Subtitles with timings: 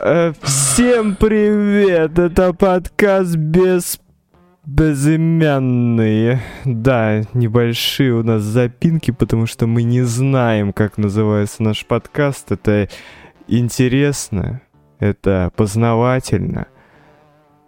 [0.00, 2.18] Э, Всем привет!
[2.18, 4.00] Это подкаст без
[4.64, 6.40] безымянные.
[6.64, 12.52] Да, небольшие у нас запинки, потому что мы не знаем, как называется наш подкаст.
[12.52, 12.88] Это
[13.48, 14.60] интересно,
[14.98, 16.66] это познавательно,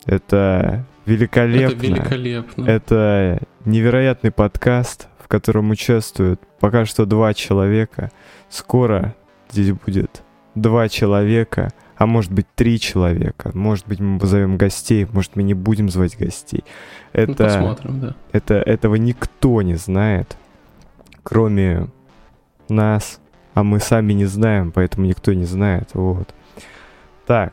[0.07, 1.75] это великолепно.
[1.75, 2.64] Это великолепно.
[2.64, 8.11] Это невероятный подкаст, в котором участвуют пока что два человека.
[8.49, 9.14] Скоро
[9.51, 10.23] здесь будет
[10.55, 13.50] два человека, а может быть три человека.
[13.54, 16.64] Может быть мы позовем гостей, может мы не будем звать гостей.
[17.13, 18.17] Ну, Это, посмотрим, да.
[18.32, 20.36] это, этого никто не знает,
[21.22, 21.89] кроме
[22.68, 23.21] нас,
[23.54, 25.91] а мы сами не знаем, поэтому никто не знает.
[25.94, 26.35] Вот.
[27.27, 27.53] Так,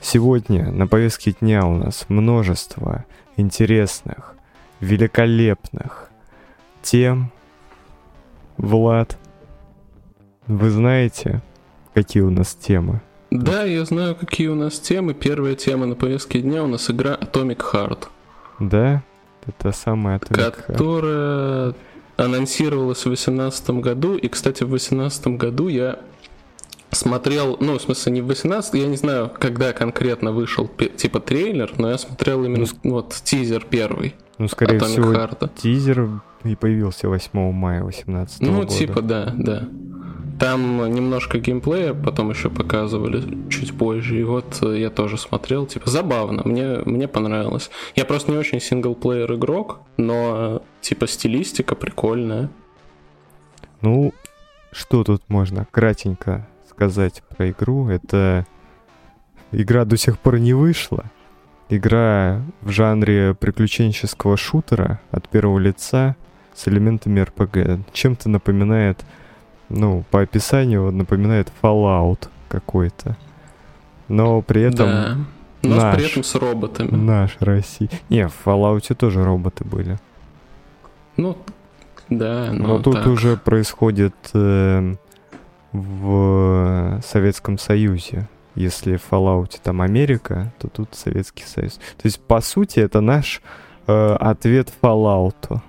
[0.00, 3.04] сегодня на повестке дня у нас множество
[3.36, 4.34] интересных,
[4.80, 6.10] великолепных
[6.82, 7.30] тем.
[8.56, 9.18] Влад,
[10.48, 11.42] вы знаете,
[11.98, 13.00] какие у нас темы?
[13.30, 15.14] Да, я знаю, какие у нас темы.
[15.14, 18.04] Первая тема на повестке дня у нас игра Atomic Heart,
[18.60, 19.02] Да?
[19.46, 20.62] Это самая Atomic Heart.
[20.66, 21.74] которая
[22.16, 24.14] анонсировалась в 2018 году.
[24.16, 25.98] И, кстати, в 2018 году я
[26.92, 31.72] смотрел, ну, в смысле, не в 18, я не знаю, когда конкретно вышел, типа, трейлер,
[31.78, 35.50] но я смотрел именно, вот, тизер первый Ну, скорее Atomic всего, Heart.
[35.56, 36.08] тизер
[36.44, 38.70] и появился 8 мая 18 Ну, года.
[38.72, 39.68] типа, да, да.
[40.38, 44.20] Там немножко геймплея потом еще показывали чуть позже.
[44.20, 45.66] И вот э, я тоже смотрел.
[45.66, 46.42] Типа, забавно.
[46.44, 47.70] Мне, мне понравилось.
[47.96, 52.50] Я просто не очень синглплеер игрок, но э, типа стилистика прикольная.
[53.80, 54.12] Ну,
[54.70, 57.88] что тут можно кратенько сказать про игру?
[57.88, 58.46] Это
[59.50, 61.04] игра до сих пор не вышла.
[61.68, 66.16] Игра в жанре приключенческого шутера от первого лица
[66.54, 67.82] с элементами RPG.
[67.92, 69.04] Чем-то напоминает,
[69.68, 73.16] ну, по описанию напоминает Fallout какой-то.
[74.08, 75.16] Но при этом да.
[75.62, 75.96] Но наш.
[75.96, 76.94] при этом с роботами.
[76.94, 77.90] наш Россия.
[78.08, 79.98] Не, в Fallout тоже роботы были.
[81.16, 81.36] Ну,
[82.08, 83.06] да, ну Но тут так.
[83.08, 84.94] уже происходит э,
[85.72, 88.28] в Советском Союзе.
[88.54, 91.74] Если в Fallout там Америка, то тут Советский Союз.
[91.74, 93.42] То есть, по сути, это наш
[93.86, 95.60] э, ответ Fallout.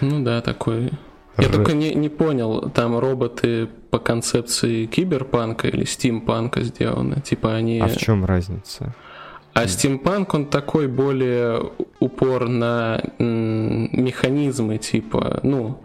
[0.00, 0.92] Ну да, такой.
[1.38, 7.20] Я Р- только не, не понял, там роботы по концепции киберпанка или стимпанка сделаны.
[7.22, 7.80] Типа они...
[7.80, 8.94] А в чем разница?
[9.54, 11.70] А стимпанк, он такой более
[12.00, 15.78] упор на механизмы, типа, ну,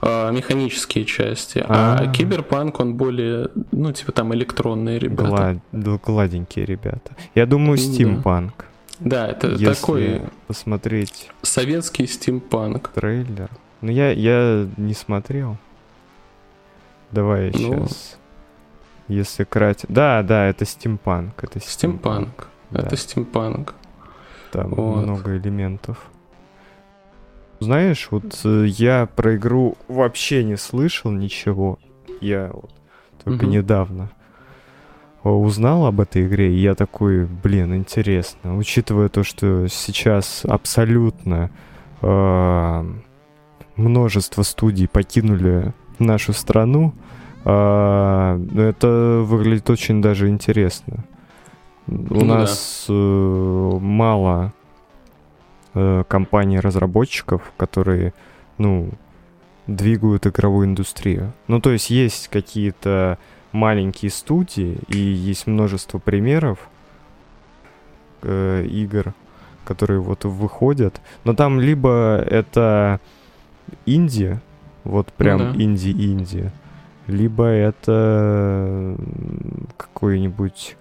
[0.00, 1.64] а, механические части.
[1.68, 2.06] А, А.
[2.12, 5.28] киберпанк, он более, ну, типа, там электронные ребята.
[5.28, 7.16] Гла- да, гладенькие ребята.
[7.34, 7.82] Я думаю, Да.
[7.84, 8.64] стимпанк.
[8.98, 12.88] Да, это Если такой посмотреть советский стимпанк.
[12.94, 13.50] трейлер.
[13.86, 15.56] Ну, я, я не смотрел.
[17.12, 17.86] Давай Ну.
[17.86, 18.18] сейчас.
[19.06, 19.86] Если кратко.
[19.88, 21.44] Да, да, это стимпанк.
[21.44, 22.48] Это Стимпанк.
[22.70, 22.80] Да.
[22.82, 23.74] Это стимпанк.
[24.50, 25.04] Там Вот.
[25.04, 26.10] много элементов.
[27.60, 31.78] Знаешь, вот э, я про игру вообще не слышал ничего.
[32.20, 32.70] Я вот
[33.22, 33.52] только Мгм.
[33.52, 34.10] недавно
[35.22, 38.56] э, узнал об этой игре, и я такой, блин, интересно.
[38.58, 41.50] Учитывая то, что сейчас абсолютно
[42.02, 42.84] э,
[43.76, 46.92] множество студий покинули нашу страну,
[47.44, 51.04] э, ну, это выглядит очень даже интересно.
[51.86, 52.26] У Ну да.
[52.26, 52.92] нас э,
[53.80, 54.52] мало
[55.74, 58.12] э, компаний-разработчиков, которые,
[58.58, 58.90] ну,
[59.66, 61.32] двигают игровую индустрию.
[61.48, 63.18] Ну, то есть есть какие-то
[63.52, 66.68] маленькие студии, и есть множество примеров
[68.22, 69.14] э, игр,
[69.64, 71.00] которые вот выходят.
[71.24, 73.00] Но там либо это
[73.86, 74.40] инди,
[74.84, 75.62] вот прям да.
[75.62, 76.50] инди-инди,
[77.06, 78.96] либо это
[79.76, 80.76] какой-нибудь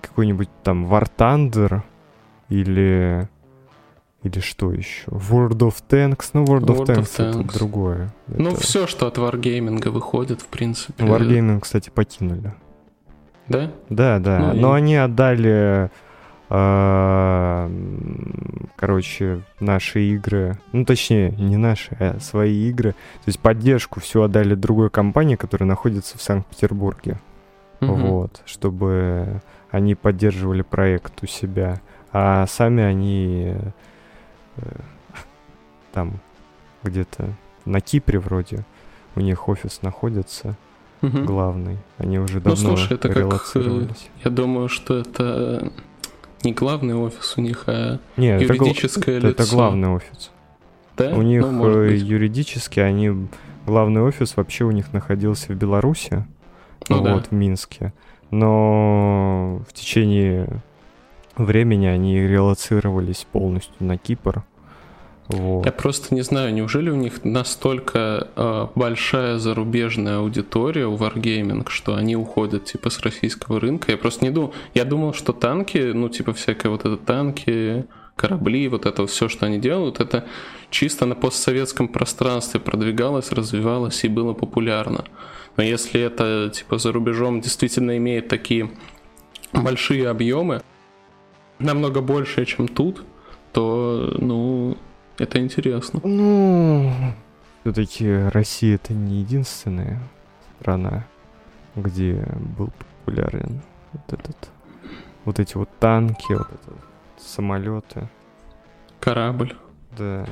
[0.00, 1.82] какой-нибудь там War Thunder
[2.48, 3.28] или
[4.22, 5.04] или что еще?
[5.08, 6.30] World of Tanks.
[6.32, 7.54] Ну, World, of World of Tanks, это Tanks.
[7.54, 8.12] другое.
[8.26, 11.04] Ну, Это- все, что от Wargaming выходит, в принципе.
[11.04, 12.52] Wargaming, кстати, покинули.
[13.48, 13.70] Да?
[13.88, 14.38] Да, да.
[14.38, 15.90] Ну и- Но они отдали,
[18.76, 20.58] короче, наши игры.
[20.72, 22.92] Ну, точнее, не наши, а свои игры.
[22.92, 27.18] То есть поддержку всю отдали другой компании, которая находится в Санкт-Петербурге.
[27.80, 28.06] Мгм.
[28.06, 29.40] Вот, чтобы
[29.70, 31.80] они поддерживали проект у себя.
[32.12, 33.54] А сами они
[34.56, 34.62] э,
[35.92, 36.18] там
[36.82, 37.30] где-то
[37.64, 38.64] на Кипре вроде
[39.16, 40.54] у них офис находится
[41.02, 41.26] Мгм.
[41.26, 41.78] главный.
[41.98, 43.88] Они уже Ну, давно слушай, это как, э.
[44.24, 45.70] Я думаю, что это
[46.46, 49.42] не главный офис у них, а Не, это, гла- юридическое это- лицо.
[49.42, 50.30] это главный офис.
[50.96, 51.10] Да?
[51.14, 53.12] У них Ну, э, юридически они
[53.66, 56.24] главный офис вообще у них находился в Беларуси,
[56.88, 57.22] Ну вот, да.
[57.28, 57.92] в Минске.
[58.30, 60.48] Но в течение
[61.36, 64.44] времени они релацировались полностью на Кипр.
[65.28, 65.66] Вот.
[65.66, 71.96] Я просто не знаю, неужели у них настолько э, большая зарубежная аудитория у Wargaming, что
[71.96, 73.90] они уходят типа с российского рынка.
[73.90, 74.54] Я просто не думал.
[74.74, 79.46] Я думал, что танки, ну типа всякое вот это танки, корабли, вот это все, что
[79.46, 80.24] они делают, это
[80.70, 85.04] чисто на постсоветском пространстве продвигалось, развивалось и было популярно.
[85.56, 88.70] Но если это типа за рубежом действительно имеет такие
[89.52, 90.62] большие объемы,
[91.58, 93.04] намного больше, чем тут,
[93.52, 94.76] то, ну,
[95.18, 96.00] это интересно.
[96.02, 96.92] Ну,
[97.62, 99.98] все-таки Россия это не единственная
[100.60, 101.06] страна,
[101.74, 102.26] где
[102.58, 103.60] был популярен
[103.92, 104.50] вот этот,
[105.24, 106.72] вот эти вот танки, вот это,
[107.18, 108.08] самолеты.
[109.00, 109.54] Корабль.
[109.96, 110.26] Да.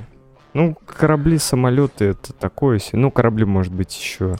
[0.52, 2.98] Ну, корабли, самолеты это такое себе.
[2.98, 4.36] Ну, корабли, может быть, еще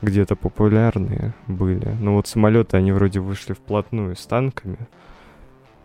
[0.00, 1.88] где-то популярные были.
[2.00, 4.78] Но вот самолеты, они вроде вышли вплотную с танками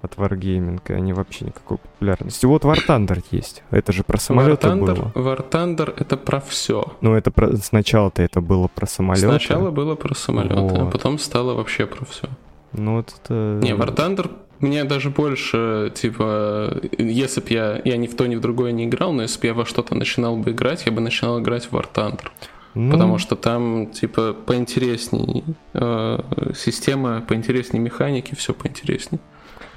[0.02, 2.46] от Wargaming, и они вообще никакой популярности.
[2.46, 3.64] Вот War Thunder есть.
[3.72, 5.36] Это же про самолеты War Thunder, было.
[5.36, 6.86] War Thunder это про все.
[7.02, 7.56] Ну, это про...
[7.58, 9.28] сначала-то это было про самолеты.
[9.28, 10.92] Сначала было про самолеты, а Вот.
[10.92, 12.28] потом стало вообще про все.
[12.74, 13.60] Ну, вот это...
[13.62, 18.36] Не, War Thunder мне даже больше, типа, если бы я, я ни в то, ни
[18.36, 21.00] в другое не играл, но если бы я во что-то начинал бы играть, я бы
[21.02, 22.28] начинал играть в War Thunder.
[22.76, 25.44] Ну, Потому что там, типа, поинтересней
[25.74, 26.20] э,
[26.56, 29.20] система, поинтересней механики, все поинтересней.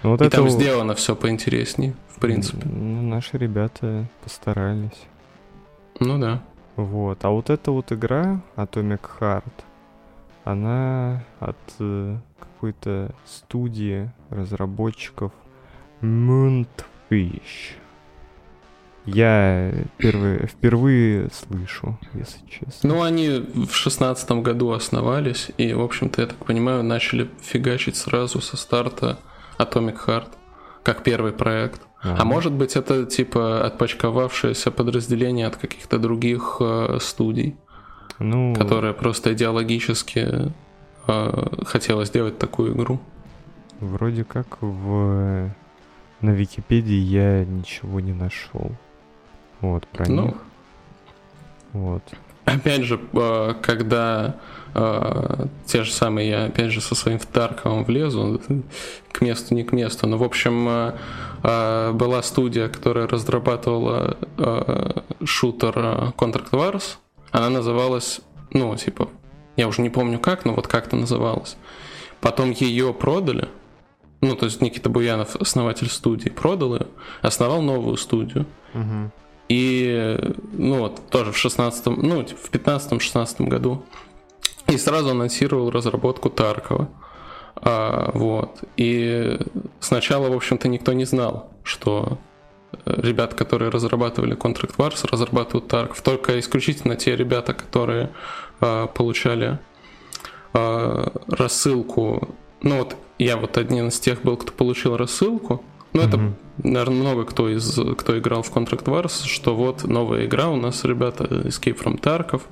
[0.03, 2.67] Ну, вот И это там сделано все поинтересней, в принципе.
[2.67, 5.07] Ну, наши ребята постарались.
[6.01, 6.43] Ну да.
[6.77, 7.25] Вот.
[7.25, 9.53] А вот эта вот игра Atomic Heart,
[10.45, 15.33] она от э, какой-то студии разработчиков
[16.01, 17.77] Moonfish.
[19.05, 22.89] Я первый, впервые слышу, если честно.
[22.89, 28.41] Ну, они в шестнадцатом году основались, и, в общем-то, я так понимаю, начали фигачить сразу
[28.41, 29.19] со старта
[29.63, 30.29] Atomic Heart,
[30.83, 31.81] как первый проект.
[32.03, 32.25] А Ага.
[32.25, 37.57] может быть, это типа отпочковавшееся подразделение от каких-то других э, студий,
[38.19, 40.53] ну, которые просто идеологически
[41.07, 42.99] э, хотела сделать такую игру.
[43.81, 45.51] вроде как в
[46.21, 48.71] на Википедии я ничего не нашел.
[49.61, 50.23] Вот про Ну.
[50.27, 50.35] них.
[51.73, 52.03] Вот.
[52.45, 54.37] Опять же, э, когда
[54.75, 58.41] э, те же самые, я опять же со своим Тарковым влезу,
[59.13, 64.17] к месту, не к месту, но в общем э, была студия, которая разрабатывала
[65.25, 65.75] шутер
[66.17, 66.97] Contract Wars,
[67.31, 68.21] она называлась,
[68.53, 69.09] ну, типа,
[69.57, 71.57] я уже не помню как, но вот как-то называлась.
[72.21, 73.49] Потом ее продали,
[74.21, 76.87] ну, то есть Никита Буянов, основатель студии, продал ее,
[77.23, 78.47] основал новую студию.
[78.73, 79.13] Мгм.
[79.49, 80.19] И,
[80.53, 83.85] ну вот, тоже в 16 ну, типа в 15-16 году.
[84.69, 86.89] И сразу анонсировал разработку Таркова.
[87.57, 88.61] А, вот.
[88.77, 89.39] И
[89.81, 92.19] сначала, в общем-то, никто не знал, что
[92.73, 96.01] э, ребята, которые разрабатывали Contract Wars, разрабатывают Тарков.
[96.01, 98.11] Только исключительно те ребята, которые
[98.61, 99.59] а, получали
[100.55, 102.35] а, рассылку.
[102.63, 105.65] Ну вот, я вот один из тех был, кто получил рассылку.
[105.93, 110.49] Ну, это наверное, много кто из кто играл в Contract Wars, что вот новая игра
[110.49, 112.43] у нас, ребята, Escape from Tarkov.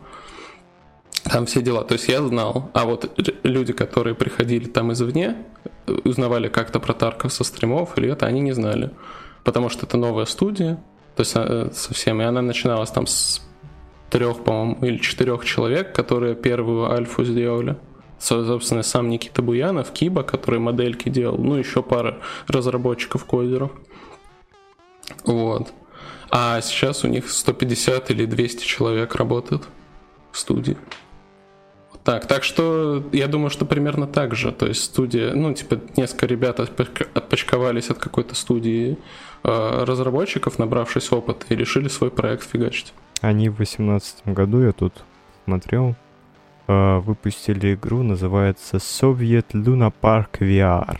[1.24, 1.84] Там все дела.
[1.84, 2.70] То есть я знал.
[2.72, 5.36] А вот люди, которые приходили там извне,
[6.04, 8.90] узнавали как-то про Тарков со стримов или это, они не знали.
[9.44, 10.82] Потому что это новая студия.
[11.16, 12.20] То есть э, совсем.
[12.20, 13.42] И она начиналась там с
[14.10, 17.76] трех, по-моему, или четырех человек, которые первую альфу сделали.
[18.20, 23.72] Со- Собственно, сам Никита Буянов, Киба, который модельки делал, ну, еще пара разработчиков кодеров.
[25.24, 25.72] Вот.
[26.30, 29.62] А сейчас у них 150 или 200 человек работает
[30.30, 30.76] в студии.
[32.04, 34.52] Так, так что я думаю, что примерно так же.
[34.52, 38.96] То есть студия, ну, типа, несколько ребят отпочковались от какой-то студии
[39.42, 42.92] э, разработчиков, набравшись опыта, и решили свой проект фигачить.
[43.20, 44.94] Они в восемнадцатом году, я тут
[45.44, 45.94] смотрел,
[47.00, 50.98] выпустили игру, называется Soviet Luna Park VR.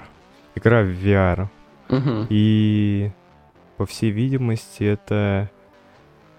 [0.55, 1.49] Игра в VR.
[1.89, 2.27] Мгм.
[2.29, 3.11] И,
[3.77, 5.51] по всей видимости, это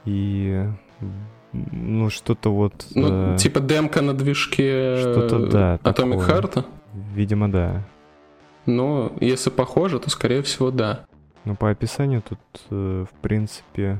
[0.05, 0.65] и
[1.53, 6.27] ну что-то вот, Ну, э, типа демка на движке что-то, да, Atomic.
[6.27, 6.65] Heart.
[7.13, 7.83] видимо, да.
[8.65, 11.05] Но если похоже, то скорее всего да.
[11.43, 13.99] Но по описанию тут, э, в принципе...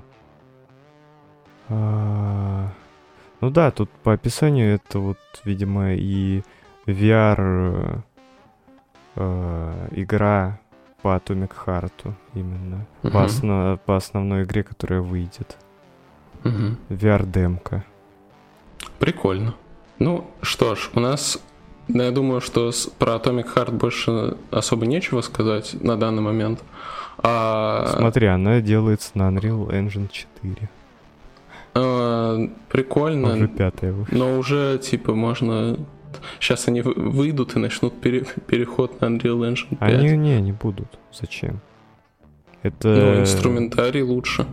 [1.68, 2.11] а,
[3.42, 6.44] Ну да, тут по описанию это вот, видимо, и
[6.86, 8.02] VR
[9.16, 10.60] э, игра
[11.02, 12.86] по Atomic Heart именно.
[13.02, 13.18] По, Мгм.
[13.18, 15.58] осно- по основной игре, которая выйдет.
[16.44, 16.78] Мгм.
[16.90, 17.84] VR-демка.
[19.00, 19.56] Прикольно.
[20.00, 21.40] Ну что ж, у нас
[21.88, 26.64] Да, я думаю, что с, про Atomic Heart больше особо нечего сказать на данный момент.
[27.18, 27.88] А...
[27.98, 30.70] Смотри, она делается на Unreal Engine 4.
[31.74, 32.38] А,
[32.70, 33.34] прикольно.
[33.34, 34.16] Уже пятая вышла.
[34.16, 35.78] Но уже, типа, можно...
[36.40, 38.26] Сейчас они выйдут и начнут пере...
[38.48, 39.82] переход на Unreal Engine 5.
[39.82, 41.00] Они не, не будут.
[41.14, 41.62] Зачем?
[42.64, 42.88] Это...
[42.90, 44.46] Ну, инструментарий лучше.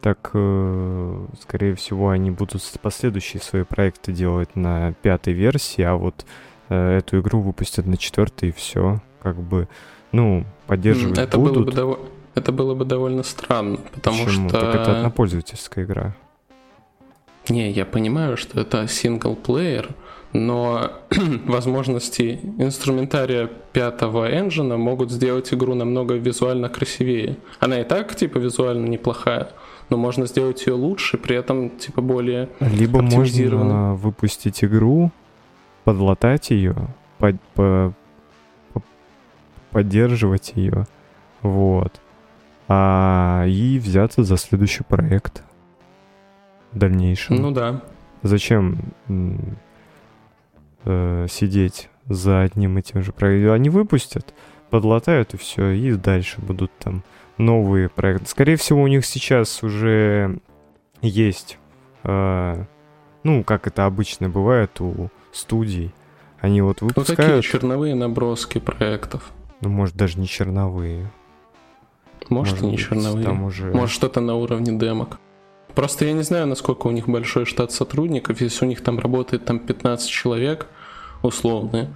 [0.00, 6.26] Так, э, скорее всего, они будут последующие свои проекты делать на пятой версии, а вот
[6.68, 9.00] э, эту игру выпустят на четвертой и все.
[9.22, 9.66] Как бы,
[10.12, 11.54] ну, поддерживать это будут.
[11.56, 11.98] Было бы дов...
[12.34, 14.48] Это было бы довольно странно, потому Почему?
[14.50, 14.60] что...
[14.60, 16.14] Так это однопользовательская игра.
[17.48, 19.90] Не, я понимаю, что это синглплеер,
[20.32, 20.90] но
[21.46, 27.36] возможности инструментария пятого энджина могут сделать игру намного визуально красивее.
[27.60, 29.50] Она и так, типа, визуально неплохая,
[29.90, 35.12] но можно сделать ее лучше, при этом, типа, более Либо можно выпустить игру,
[35.84, 36.74] подлатать ее,
[37.18, 37.92] под, по,
[38.72, 38.82] по,
[39.70, 40.86] поддерживать ее,
[41.42, 42.00] вот,
[42.68, 45.42] а, и взяться за следующий проект
[46.74, 47.36] дальнейшем.
[47.36, 47.82] Ну да.
[48.22, 48.78] Зачем
[50.84, 53.52] э, сидеть за одним и тем же проектом?
[53.52, 54.34] Они выпустят,
[54.70, 57.02] подлатают и все, и дальше будут там
[57.38, 58.26] новые проекты.
[58.26, 60.38] Скорее всего, у них сейчас уже
[61.02, 61.58] есть,
[62.02, 62.64] э,
[63.22, 65.92] ну, как это обычно бывает у студий,
[66.40, 67.18] они вот выпускают...
[67.18, 69.30] Ну, такие черновые наброски проектов.
[69.60, 71.10] Ну, может, даже не черновые.
[72.28, 73.24] Может, может и не черновые.
[73.24, 73.72] Там уже...
[73.72, 75.18] Может, что-то на уровне демок.
[75.74, 78.40] Просто я не знаю, насколько у них большой штат сотрудников.
[78.40, 80.68] Если у них там работает там 15 человек,
[81.22, 81.90] условные,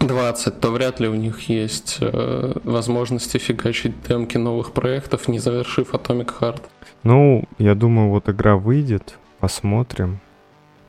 [0.00, 5.94] 20, то вряд ли у них есть э, возможности фигачить демки новых проектов, не завершив
[5.94, 6.62] Atomic Heart.
[7.02, 10.20] Ну, я думаю, вот игра выйдет, посмотрим,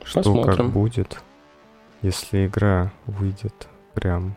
[0.02, 0.56] что посмотрим.
[0.56, 1.22] как будет.
[2.02, 4.36] Если игра выйдет прям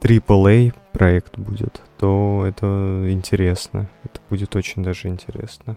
[0.00, 3.88] AAA проект будет, то это интересно.
[4.04, 5.76] Это будет очень даже интересно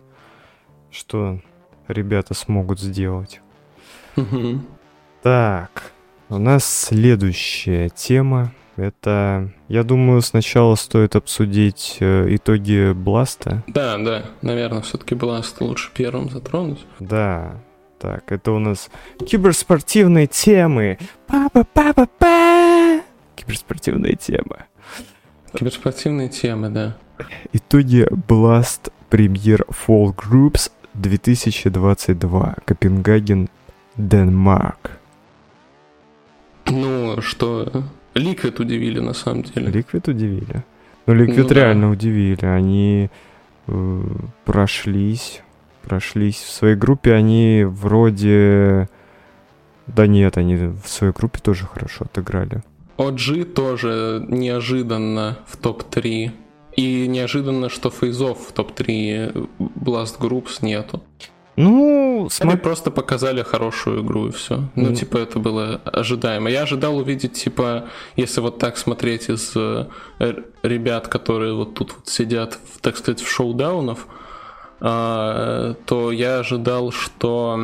[0.93, 1.39] что
[1.87, 3.41] ребята смогут сделать.
[5.21, 5.93] Так,
[6.29, 8.53] у нас следующая тема.
[8.75, 13.63] Это, я думаю, сначала стоит обсудить э, итоги Бласта.
[13.67, 16.83] Да, да, наверное, все-таки Бласт лучше первым затронуть.
[16.99, 17.61] Да,
[17.99, 20.97] так, это у нас киберспортивные темы.
[21.27, 23.01] Папа, папа, па!
[23.35, 24.65] Киберспортивная тема.
[25.53, 26.97] Киберспортивные темы, да.
[27.53, 32.55] Итоги Blast Premier Fall Groups 2022.
[32.65, 33.49] Копенгаген,
[33.97, 34.91] Denmark.
[36.67, 37.83] Ну, что...
[38.15, 39.71] Liquid удивили, на самом деле.
[39.71, 40.63] Liquid удивили.
[41.07, 41.93] Ну, Liquid ну, реально да.
[41.93, 42.45] удивили.
[42.45, 43.09] Они
[43.67, 44.03] э,
[44.45, 45.41] прошлись,
[45.81, 46.37] прошлись.
[46.37, 48.87] В своей группе они вроде...
[49.87, 52.61] Да нет, они в своей группе тоже хорошо отыграли.
[52.97, 56.31] OG тоже неожиданно в топ-3
[56.75, 61.01] и неожиданно, что фейзов в топ-3 Blast Groups нету.
[61.55, 64.69] Ну, смотри, просто показали хорошую игру и все.
[64.75, 64.95] Ну, mm.
[64.95, 66.49] типа, это было ожидаемо.
[66.49, 69.85] Я ожидал увидеть, типа, если вот так смотреть из э,
[70.63, 74.07] ребят, которые вот тут вот сидят, так сказать, в шоудаунов,
[74.81, 77.59] э, то я ожидал, что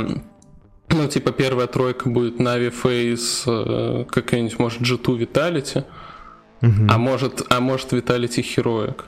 [0.89, 5.83] ну, типа, первая тройка будет Navi Face, э, какая-нибудь, может, G2 Vitality.
[6.61, 6.87] Угу.
[6.89, 9.01] А может, а может Vitality Heroic.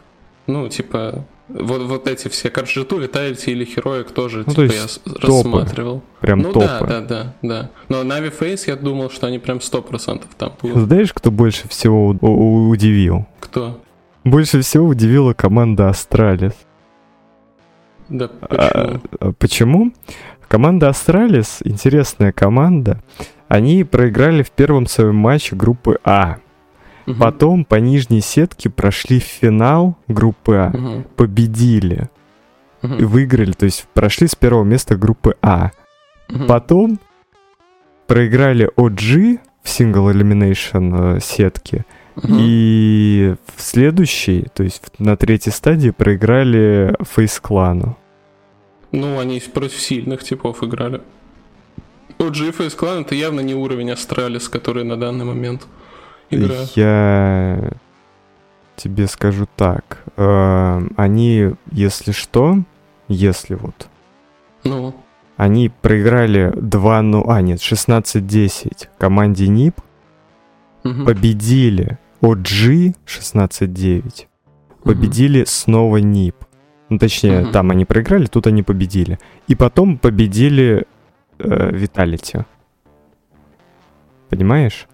[0.48, 2.50] Ну, типа, вот, вот эти все.
[2.50, 5.28] G2, Vitality или Heroic тоже, ну, типа, я топы.
[5.28, 6.04] рассматривал.
[6.20, 6.68] Прям ну, топы.
[6.68, 7.70] да, да, да, да.
[7.90, 10.88] Но Navi, FaZe я думал, что они прям 100% там будут.
[10.88, 13.26] Знаешь, кто больше всего удивил?
[13.40, 13.82] Кто?
[14.24, 16.54] Больше всего удивила команда Astralis.
[18.10, 18.60] Да, почему?
[18.60, 19.94] А, а, почему?
[20.48, 23.02] Команда Astralis, интересная команда,
[23.48, 26.40] они проиграли в первом своем матче группы А.
[27.08, 27.16] Угу.
[27.20, 31.04] Потом по нижней сетке прошли в финал группы А, угу.
[31.16, 32.10] победили
[32.84, 33.08] угу.
[33.08, 35.72] выиграли, то есть прошли с первого места группы А.
[36.30, 36.46] Угу.
[36.46, 37.00] Потом
[38.08, 41.86] проиграли OG в Single Elimination э, сетке.
[42.18, 42.28] Угу.
[42.30, 47.98] И в следующей, то есть на третьей стадии проиграли Фейс Клану.
[48.92, 51.02] Ну, они против сильных типов играли.
[52.18, 55.66] OG и FaZe Clan это явно не уровень Astralis, который на данный момент
[56.32, 56.56] игра.
[56.76, 57.72] Я
[58.76, 60.04] тебе скажу так.
[60.18, 62.64] Э, они, если что,
[63.08, 63.88] если вот...
[64.64, 64.96] Ну?
[65.38, 69.82] Они проиграли 2, ну, а нет, 16-10 команде NIP.
[70.84, 71.06] Угу.
[71.06, 74.28] Победили OG 16-9.
[74.84, 75.48] Победили угу.
[75.48, 76.36] снова NIP.
[76.90, 77.52] Ну, точнее, угу.
[77.52, 79.20] там они проиграли, тут они победили.
[79.48, 80.86] И потом победили
[81.40, 82.46] э, Vitality.
[84.30, 84.88] Понимаешь?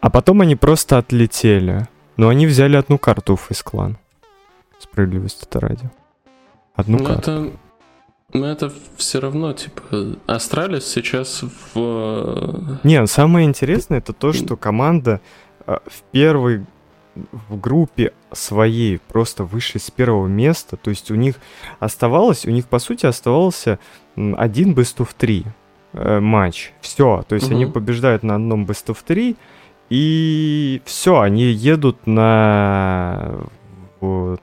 [0.00, 1.88] А потом они просто отлетели.
[2.16, 3.96] Но они взяли одну карту Clan.
[4.78, 5.90] Справедливость это ради.
[6.74, 7.20] Одну Ну, карту.
[7.20, 7.50] это,
[8.32, 11.76] ну, это все равно, типа, Astralis сейчас в...
[11.76, 15.20] э, Не, самое интересное это то, что команда
[15.66, 16.64] э, в первой
[17.32, 20.76] в группе своей просто вышли с первого места.
[20.76, 21.36] То есть у них
[21.80, 23.78] оставалось, у них по сути оставался
[24.16, 25.44] один best of 3
[25.92, 26.72] э, матч.
[26.80, 27.24] Все.
[27.28, 27.72] То есть они Мгм.
[27.74, 29.36] побеждают на одном best of 3.
[29.90, 33.40] И все, они едут на
[34.00, 34.40] вот,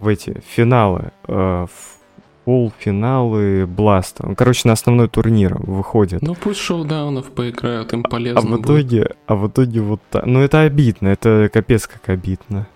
[0.00, 1.98] в эти финалы, э, в
[2.44, 4.34] полуфиналы Бласта.
[4.34, 6.22] Короче, на основной турнир выходят.
[6.22, 8.64] Ну, пусть шоудаунов поиграют, им А полезно в будет.
[8.64, 10.24] итоге, а в итоге вот так.
[10.26, 12.66] Ну это обидно, это капец как обидно.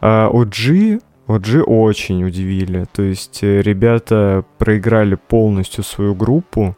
[0.00, 2.86] А OG, OG очень удивили.
[2.92, 6.76] То есть э, ребята проиграли полностью свою группу,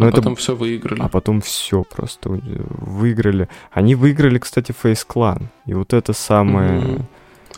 [0.00, 1.00] А ну, это- потом все выиграли.
[1.00, 3.48] а потом все просто у- выиграли.
[3.70, 5.44] Они выиграли, кстати, Face Clan.
[5.66, 7.06] И вот это самое, Мгм.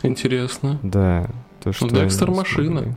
[0.03, 0.79] Интересно.
[0.83, 1.27] да,
[1.63, 2.81] то, что они Декстер машина.
[2.81, 2.95] смогли.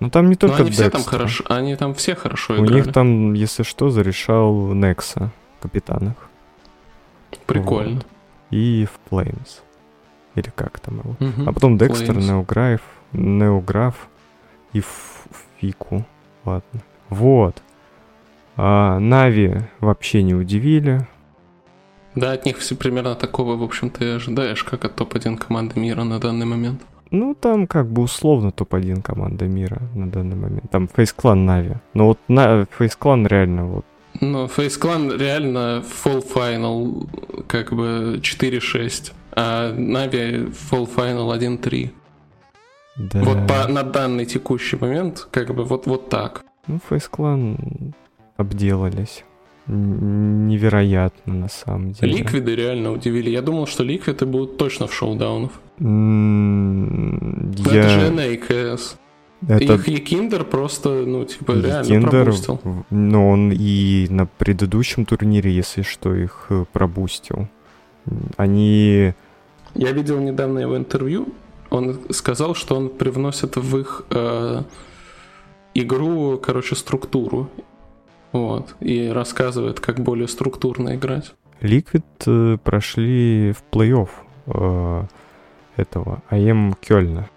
[0.00, 1.18] Ну там не Но только они все там Декстер.
[1.18, 2.74] хорошо, они там все хорошо У играли.
[2.74, 5.30] них там, если что, зарешал Некса,
[5.60, 6.30] капитан их.
[7.46, 7.96] Прикольно.
[7.96, 8.06] Вот.
[8.50, 9.60] И в Flames.
[10.34, 11.16] Или как там его.
[11.20, 11.48] Мгм.
[11.48, 12.16] А потом Декстер.
[12.16, 12.80] Неограф,
[13.12, 14.08] Неограф
[14.72, 14.82] и
[15.60, 16.04] Фику.
[16.44, 16.80] Ладно.
[17.10, 17.62] Вот.
[18.62, 21.06] А, Нави вообще не удивили.
[22.14, 26.04] Да, от них все примерно такого, в общем-то, и ожидаешь, как от топ-1 команды мира
[26.04, 26.82] на данный момент.
[27.10, 30.70] Ну, там как бы условно топ-1 команда мира на данный момент.
[30.70, 31.76] Там Фейс Клан Нави.
[31.94, 33.86] Но вот на Фейс Клан реально вот.
[34.20, 41.90] Но Face Clan реально Fall Final как бы 4-6, а Navi Fall Final 1-3.
[42.96, 43.22] Да.
[43.22, 46.44] Вот по, на данный текущий момент, как бы вот, вот так.
[46.66, 47.94] Ну, Фейс Клан
[48.40, 49.24] обделались.
[49.66, 52.12] Невероятно, на самом деле.
[52.18, 53.30] Ликвиды реально удивили.
[53.30, 55.50] Я думал, что ликвиды будут точно в шоудаунах.
[55.78, 58.08] М, Но Это же Я...
[58.10, 58.96] NAKS.
[59.48, 62.60] Это Их Якиндер просто, ну, типа, реально Киндер, пропустил.
[62.90, 67.48] но он и на предыдущем турнире, если что, их э, пробустил.
[68.36, 69.14] Они...
[69.74, 71.28] Я видел недавно его интервью.
[71.70, 74.62] Он сказал, что он привносит в их э,
[75.74, 77.48] игру, короче, структуру.
[78.32, 78.74] Вот.
[78.80, 81.32] И рассказывает, как более структурно играть.
[81.60, 84.08] Liquid э, прошли в плей-офф
[84.46, 85.02] э,
[85.76, 87.28] этого АМ Кёльна.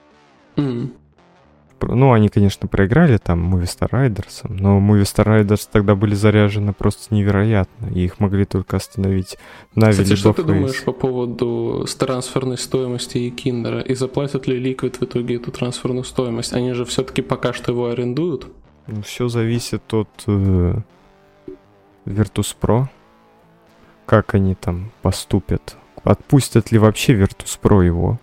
[1.79, 7.13] Пр- Ну, они, конечно, проиграли там Movistar Riders, но Movistar Riders тогда были заряжены просто
[7.13, 9.38] невероятно, и их могли только остановить
[9.75, 13.82] Нави Кстати, что ты думаешь по поводу трансферной стоимости Якиндера?
[13.82, 16.53] И заплатят ли Liquid в итоге эту трансферную стоимость?
[16.53, 18.47] Они же все-таки пока что его арендуют.
[19.04, 20.76] Все зависит от э,
[22.06, 22.88] Virtus.pro,
[24.06, 25.78] как они там поступят.
[26.04, 28.19] Отпустят ли вообще Virtus.pro его?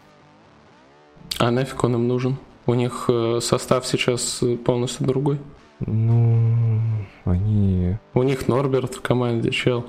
[1.38, 2.36] А нафиг он им нужен?
[2.66, 5.38] У них э, состав сейчас э, полностью другой.
[5.80, 6.78] Ну,
[7.24, 7.96] они...
[8.12, 9.86] У них Норберт в команде, чел.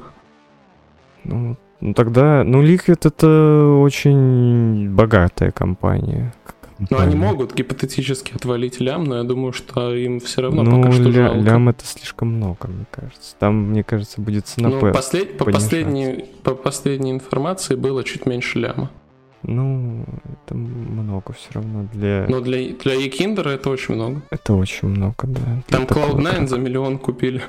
[1.26, 2.44] Ну, ну тогда...
[2.46, 6.34] Ну, Liquid это очень богатая компания.
[6.90, 10.92] Но они могут гипотетически отвалить лям, но я думаю, что им все равно ну, пока
[10.94, 11.40] что ля- жалко.
[11.40, 13.36] лям это слишком много, мне кажется.
[13.40, 14.92] Там, мне кажется, будет цена Ну, П.
[14.92, 18.90] послед- по, последней, по последней информации было чуть меньше ляма.
[19.44, 20.06] Ну,
[20.46, 22.26] это много все равно для...
[22.30, 24.22] Но для, для Якиндера это очень много.
[24.30, 25.64] Это очень много, да.
[25.68, 26.48] Там такого Cloud9 игрока.
[26.48, 27.42] за миллион купили.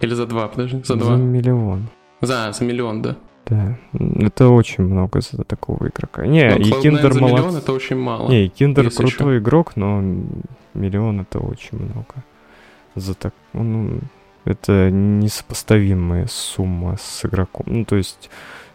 [0.00, 1.16] Или за два, подожди, за За два.
[1.16, 1.88] миллион.
[2.20, 3.16] За, за миллион, да.
[3.46, 6.26] Да, это очень много за такого игрока.
[6.26, 7.62] Не, Но и Cloud9 Киндер за миллион молодец.
[7.62, 8.28] это очень мало.
[8.30, 10.02] Не, и Киндер крутой игрок, но
[10.72, 12.14] миллион это очень много.
[12.94, 13.98] За так, ну,
[14.44, 17.66] это несопоставимая сумма с игроком.
[17.68, 18.30] Ну, то есть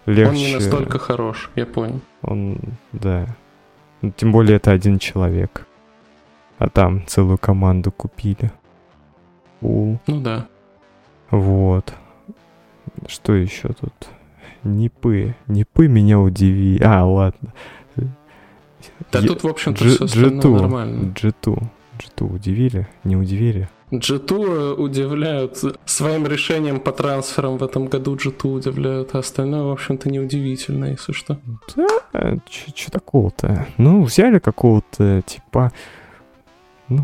[0.05, 0.29] легче.
[0.29, 1.99] Он не настолько хорош, я понял.
[2.21, 2.59] Он,
[2.91, 3.25] да.
[4.01, 5.65] Ну, Тем более это один человек.
[6.57, 8.51] А там целую команду купили.
[9.61, 10.47] У, Ну да.
[11.31, 11.93] вот.
[13.07, 13.93] Что еще тут?
[14.63, 15.35] Нипы.
[15.47, 16.81] Нипы меня удивили.
[16.83, 17.53] А, ладно.
[19.11, 20.61] Да Я- тут, в общем-то, G- все остальное G2.
[20.61, 21.13] нормально.
[21.15, 21.63] G2.
[21.97, 22.87] G2 удивили?
[23.03, 23.67] Не удивили?
[23.91, 30.09] G2 удивляют своим решением по трансферам в этом году G2 удивляют, а остальное, в общем-то,
[30.09, 31.39] неудивительно, если что.
[32.13, 33.65] А, Че такого-то?
[33.77, 35.71] Ну, взяли какого-то типа...
[36.87, 37.01] Ну,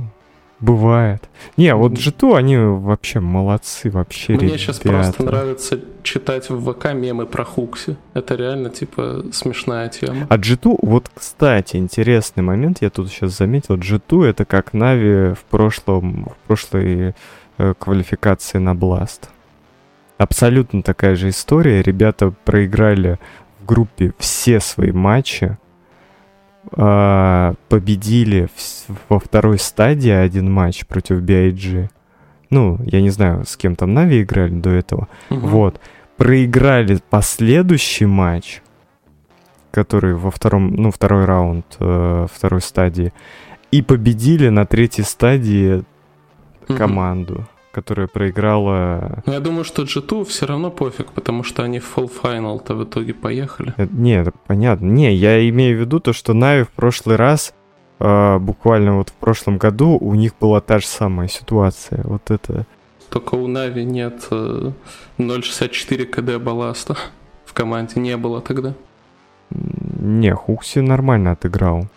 [0.59, 1.23] бывает.
[1.57, 5.23] Не, вот G2, они вообще молодцы, вообще Мне сейчас просто ребята.
[5.23, 7.97] нравится читать в ВК мемы про Хукси.
[8.13, 10.27] Это реально, типа, смешная тема.
[10.29, 15.43] А G2, вот, кстати, интересный момент, я тут сейчас заметил, G2 это как Нави в
[15.49, 17.13] прошлом, в прошлой
[17.57, 19.23] э, квалификации на Blast.
[20.17, 21.81] абсолютно такая же история.
[21.81, 23.19] Ребята проиграли
[23.61, 25.57] в группе все свои матчи,
[26.71, 31.89] победили в, во второй стадии один матч против BIG.
[32.49, 35.08] Ну, я не знаю, с кем там Нави играли до этого.
[35.30, 35.47] Угу.
[35.47, 35.80] Вот.
[36.17, 38.62] Проиграли последующий матч,
[39.71, 43.13] который во втором, ну, второй раунд э, второй стадии.
[43.71, 45.84] И победили на третьей стадии
[46.67, 47.34] команду.
[47.34, 49.21] Угу которая проиграла...
[49.25, 52.85] Ну, я думаю, что G2 все равно пофиг, потому что они в Full Final-то в
[52.85, 53.73] итоге поехали.
[53.75, 54.85] Э, нет, понятно.
[54.85, 57.53] Не, я имею в виду то, что Нави в прошлый раз,
[57.99, 62.01] э, буквально вот в прошлом году, у них была та же самая ситуация.
[62.05, 62.65] Вот это...
[63.09, 64.71] Только у Нави нет э,
[65.17, 66.95] 0.64 КД балласта
[67.43, 67.99] в команде.
[67.99, 68.73] Не было тогда.
[69.49, 71.88] Не, Хукси нормально отыграл.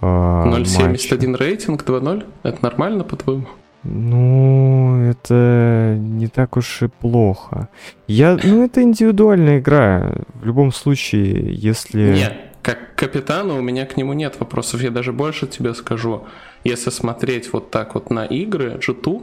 [0.00, 2.24] Э, 0.71 рейтинг, 2.0?
[2.44, 3.46] Это нормально, по-твоему?
[3.88, 7.68] Ну, это не так уж и плохо.
[8.08, 10.12] Я, ну, это индивидуальная игра.
[10.34, 12.14] В любом случае, если...
[12.14, 14.82] Нет, как капитана у меня к нему нет вопросов.
[14.82, 16.24] Я даже больше тебе скажу.
[16.64, 19.22] Если смотреть вот так вот на игры G2,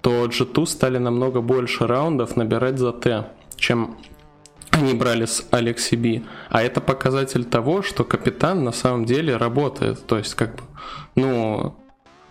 [0.00, 3.96] то G2 стали намного больше раундов набирать за Т, чем
[4.72, 6.24] они брали с Алекси Би.
[6.50, 10.04] А это показатель того, что капитан на самом деле работает.
[10.06, 10.62] То есть, как бы,
[11.14, 11.76] ну,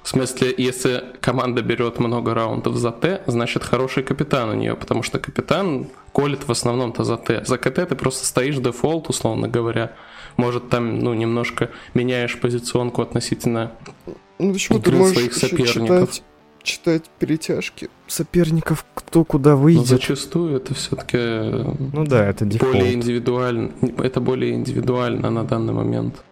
[0.04, 5.04] в смысле, если команда берет много раундов за Т, значит хороший капитан у нее, потому
[5.04, 7.44] что капитан колет в основном-то за Т.
[7.46, 9.94] За КТ ты просто стоишь дефолт, условно говоря.
[10.38, 13.72] Может, там, ну, немножко меняешь позиционку относительно
[14.40, 16.14] ну, почему ты можешь своих соперников.
[16.14, 16.24] Читать,
[16.64, 19.82] читать перетяжки соперников, кто куда выйдет.
[19.82, 21.18] Но зачастую это все-таки
[21.94, 22.74] ну да, это дефолт.
[22.74, 23.72] более индивидуально.
[24.00, 26.24] Это более индивидуально на данный момент.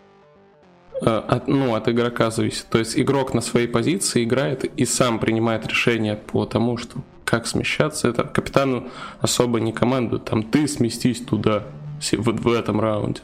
[1.02, 2.66] Э, от, ну, от игрока зависит.
[2.70, 7.48] То есть игрок на своей позиции играет и сам принимает решение по тому, что как
[7.48, 8.08] смещаться.
[8.08, 8.88] Это капитану
[9.22, 10.26] особо не командует.
[10.26, 11.64] Там ты сместись туда
[12.02, 13.22] в, в этом раунде.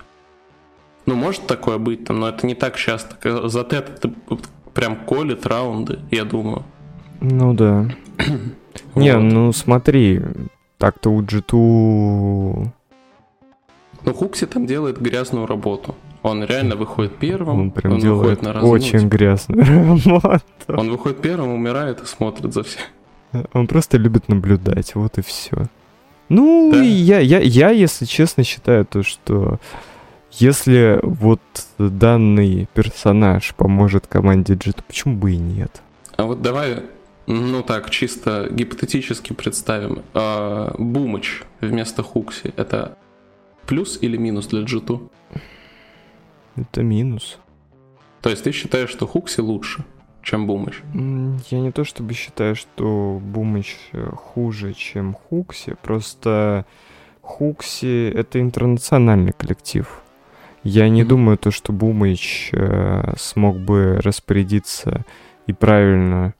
[1.06, 3.50] Ну, может такое быть, там, но это не так часто.
[3.50, 4.12] За это
[4.74, 6.64] прям колет раунды, я думаю.
[7.22, 7.90] Ну да.
[8.96, 10.22] Не, ну смотри,
[10.78, 12.70] так-то у G2...
[14.04, 15.96] Ну, Хукси там делает грязную работу.
[16.26, 18.60] Он реально выходит первым, он, прям он выходит на.
[18.64, 20.42] Очень грязную работу.
[20.68, 22.82] Он выходит первым, умирает и смотрит за всем.
[23.54, 25.68] Он просто любит наблюдать, вот и все.
[26.30, 26.82] Ну, да.
[26.82, 29.60] я, я, я, если честно, считаю то, что
[30.32, 31.42] если вот
[31.78, 35.84] данный персонаж поможет команде G, то почему бы и нет?
[36.18, 36.82] А вот давай,
[37.28, 40.02] ну так, чисто гипотетически представим.
[40.16, 42.98] А, Бумыч вместо Хукси— это
[43.68, 45.10] плюс или минус для G2?
[46.56, 47.38] Это минус.
[48.22, 49.84] То есть ты считаешь, что Хукси лучше,
[50.24, 50.82] чем Бумыч?
[51.50, 56.66] Я не то чтобы считаю, что Бумыч э, хуже, чем Хукси, просто
[57.22, 60.02] Хукси— это интернациональный коллектив.
[60.64, 61.06] Я не mm-hmm.
[61.06, 65.06] думаю, то, что Бумыч э, смог бы распорядиться
[65.46, 66.34] и правильно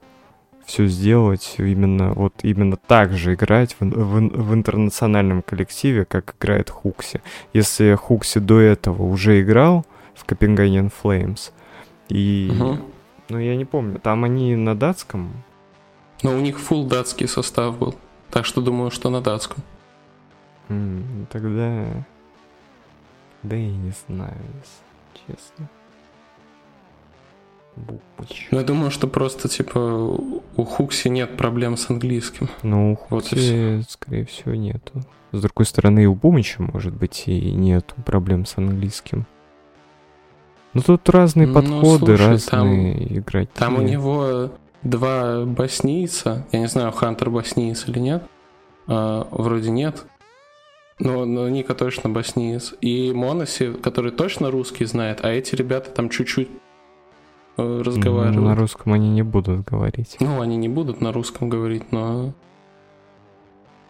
[0.64, 6.70] все сделать, именно вот именно так же играть в, в, в интернациональном коллективе, как играет
[6.70, 7.20] Хукси.
[7.52, 11.50] Если Хукси до этого уже играл, в Копенгаген Флеймс.
[12.08, 12.78] И, угу.
[13.28, 15.44] ну, я не помню, там они на датском?
[16.22, 17.94] Ну, у них full датский состав был,
[18.30, 19.62] так что думаю, что на датском.
[20.68, 21.84] Mm, тогда...
[23.42, 24.40] Да я не знаю,
[25.14, 25.68] честно.
[27.76, 28.48] Буквоч.
[28.50, 32.48] Ну, я думаю, что просто, типа, у Хукси нет проблем с английским.
[32.62, 35.02] Ну, у Хукси, вот скорее всего, нету.
[35.32, 39.26] С другой стороны, и у Бумича, может быть, и нету проблем с английским.
[40.76, 43.50] Ну тут разные ну, подходы, слушай, разные там, игроки.
[43.54, 44.50] Там у него
[44.82, 46.46] два боснийца.
[46.52, 48.22] Я не знаю, Хантер боснийц или нет.
[48.86, 50.04] А, вроде нет.
[50.98, 52.74] Но, но Ника точно боснийц.
[52.82, 56.50] И Моноси, который точно русский знает, а эти ребята там чуть-чуть
[57.56, 58.36] э, разговаривают.
[58.36, 60.18] Ну, на русском они не будут говорить.
[60.20, 62.34] Ну, они не будут на русском говорить, но...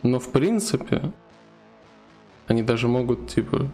[0.05, 1.11] Но в принципе,
[2.47, 3.67] они даже могут, типа,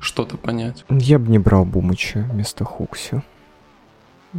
[0.00, 0.84] что-то понять.
[0.88, 3.22] Я бы не брал Бумыча вместо Хукси.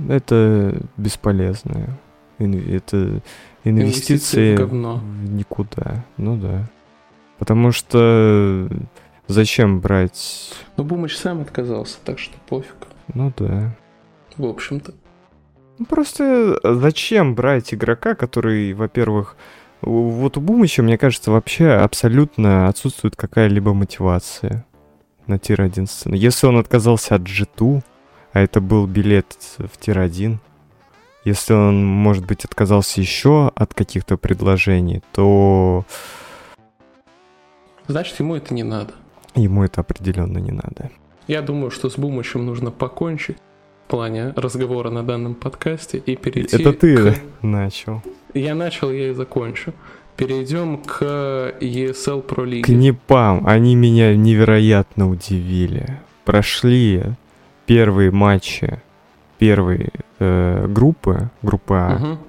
[0.08, 1.98] Это бесполезно.
[2.38, 3.22] Это
[3.64, 6.06] инвестиции, инвестиции в, в никуда.
[6.18, 6.70] Ну да.
[7.38, 8.70] Потому что
[9.28, 10.54] зачем брать...
[10.78, 12.76] Ну, Бумыч сам отказался, так что пофиг.
[13.14, 13.76] Ну да.
[14.38, 14.94] В общем-то.
[15.78, 19.36] Ну, просто зачем брать игрока, который, во-первых,
[19.82, 24.66] вот у Бумыча, мне кажется, вообще абсолютно отсутствует какая-либо мотивация
[25.30, 26.16] на tier-1 сцену.
[26.16, 27.82] Если он отказался от G2,
[28.34, 30.38] а это был билет в tier-1,
[31.26, 35.86] если он, может быть, отказался еще от каких-то предложений, то
[37.88, 38.94] Значит, ему это не надо.
[39.36, 40.92] Ему это определенно не надо.
[41.28, 43.38] Я думаю, что с Бумычем нужно покончить
[43.86, 47.22] в плане разговора на данном подкасте и перейти Это ты к...
[47.42, 48.04] начал.
[48.34, 49.74] Я начал, я и закончу.
[50.20, 51.02] Перейдем к
[51.62, 52.64] ESL Pro League.
[52.64, 53.48] К НИПам.
[53.48, 56.00] Они меня невероятно удивили.
[56.26, 57.04] Прошли
[57.66, 58.80] первые матчи
[59.38, 62.20] первой э, группы, группы А, Мгм.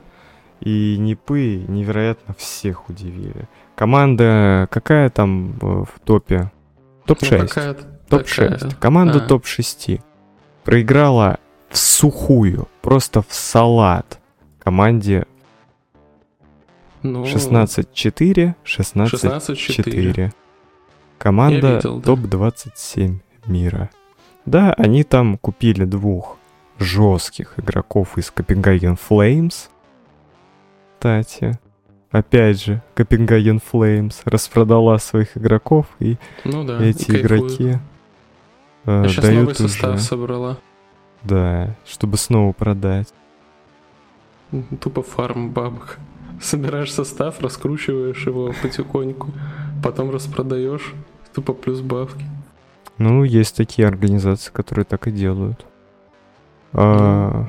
[0.61, 3.48] и НИПы невероятно всех удивили.
[3.74, 6.53] Команда какая там э, в топе?
[6.76, 7.48] Ну, Топ-6.
[7.48, 8.59] какая-то Топ-6.
[8.59, 8.70] такая.
[8.79, 9.26] Команда А.
[9.26, 10.00] топ-6.
[10.62, 14.20] Проиграла в сухую, просто в салат
[14.61, 15.26] команде
[17.03, 19.11] Ну, 16-4, 16-4.
[19.45, 20.33] 16-4.
[21.19, 22.05] Команда видел, да.
[22.07, 23.91] топ-27 мира.
[24.47, 26.39] Да, они там купили двух
[26.79, 29.68] жестких игроков из Copenhagen Flames.
[30.99, 31.59] Кстати,
[32.11, 36.83] опять же, Copenhagen Flames распродала своих игроков, и Ну да.
[36.83, 37.21] эти кайфуют.
[37.53, 37.79] игроки
[38.87, 40.59] э, Я сейчас новый дают состав уже, собрала.
[41.23, 43.13] да, чтобы снова продать.
[44.81, 45.99] Тупо фарм бабок.
[46.40, 49.31] Собираешь состав, раскручиваешь его потихоньку,
[49.83, 50.94] потом распродаешь,
[51.35, 52.24] тупо плюс бабки.
[52.98, 55.66] Ну, есть такие организации, которые так и делают.
[56.72, 57.48] А,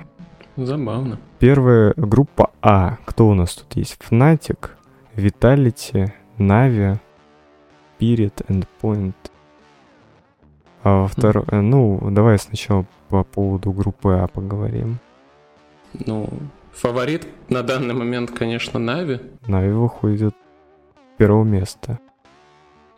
[0.58, 1.19] Забавно.
[1.39, 2.97] Первая группа А.
[3.06, 3.97] Кто у нас тут есть?
[4.10, 4.71] Fnatic,
[5.15, 6.99] Vitality, Na'Vi,
[7.99, 9.13] Spirit, Endpoint.
[10.84, 14.99] А во э, Ну, давай сначала по поводу группы А поговорим.
[16.06, 16.30] Ну,
[16.73, 19.19] фаворит на данный момент, конечно, Нави.
[19.47, 20.34] Na'Vi выходит
[20.95, 21.99] с первого места.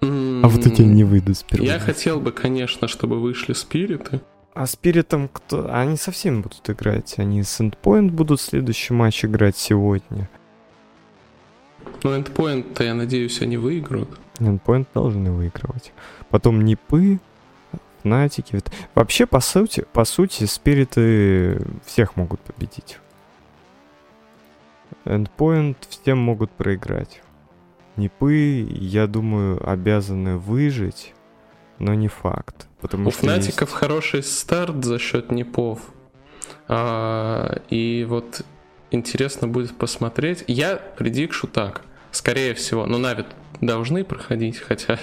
[0.01, 1.85] А вот эти не выйдут с первого Я места.
[1.93, 4.21] хотел бы, конечно, чтобы вышли спириты.
[4.53, 5.73] А Спиритом кто?
[5.73, 7.15] Они со всеми будут играть.
[7.17, 10.29] Они с Endpoint будут следующий матч играть сегодня.
[12.03, 14.09] Но Endpoint-то, я надеюсь, они выиграют.
[14.39, 15.91] Endpoint должны выигрывать.
[16.29, 17.19] Потом Нипы,
[18.03, 18.59] Фнатики.
[18.93, 22.99] Вообще, по сути, по сути, спириты всех могут победить.
[25.05, 27.21] Endpoint всем могут проиграть.
[27.95, 31.13] Нипы, я думаю, обязаны выжить,
[31.79, 32.67] но не факт.
[32.81, 35.79] Потому У что есть- Фнатиков хороший старт за счет непов.
[36.67, 38.41] А, и вот
[38.91, 40.43] интересно будет посмотреть.
[40.47, 41.81] Я предикшу так.
[42.11, 43.25] Скорее всего, ну Navi
[43.61, 44.99] должны проходить, хотя,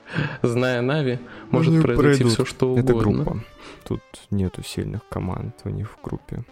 [0.42, 1.18] зная Navi,
[1.50, 2.32] может произойти пройдут.
[2.32, 3.24] все что Это угодно.
[3.24, 3.40] группа.
[3.86, 6.44] Тут нету сильных команд у них в группе.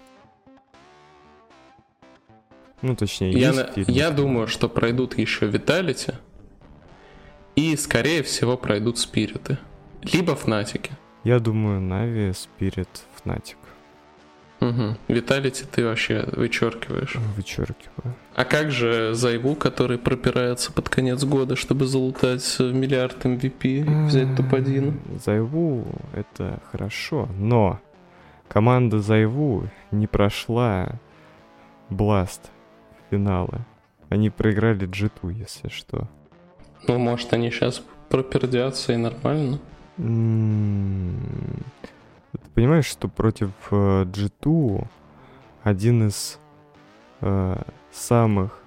[2.82, 6.14] Ну, точнее, Я, есть я думаю, что пройдут еще Vitality.
[7.56, 9.58] И, скорее всего, пройдут Спириты.
[10.02, 10.92] Либо Фнатики.
[11.24, 13.58] Я думаю, Navi, Spirit, Фнатик.
[14.60, 14.96] Угу.
[15.08, 17.16] Виталити ты вообще вычеркиваешь.
[17.36, 18.14] Вычеркиваю.
[18.34, 24.36] А как же Зайву, который пропирается под конец года, чтобы залутать миллиард MVP и взять
[24.36, 25.18] топ-1?
[25.24, 27.80] Зайву это хорошо, но
[28.48, 30.98] команда Зайву не прошла
[31.88, 32.50] Бласт
[33.10, 33.66] финала.
[34.08, 36.08] Они проиграли Джиту, если что.
[36.88, 39.58] Ну, может, они сейчас пропердятся и нормально.
[39.98, 41.16] М,
[42.32, 44.86] Ты понимаешь, что против э, G2
[45.62, 46.38] один из
[47.20, 48.62] э, самых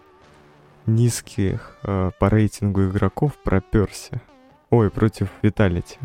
[0.85, 4.21] низких э, по рейтингу игроков проперся.
[4.69, 5.97] Ой, против Виталити.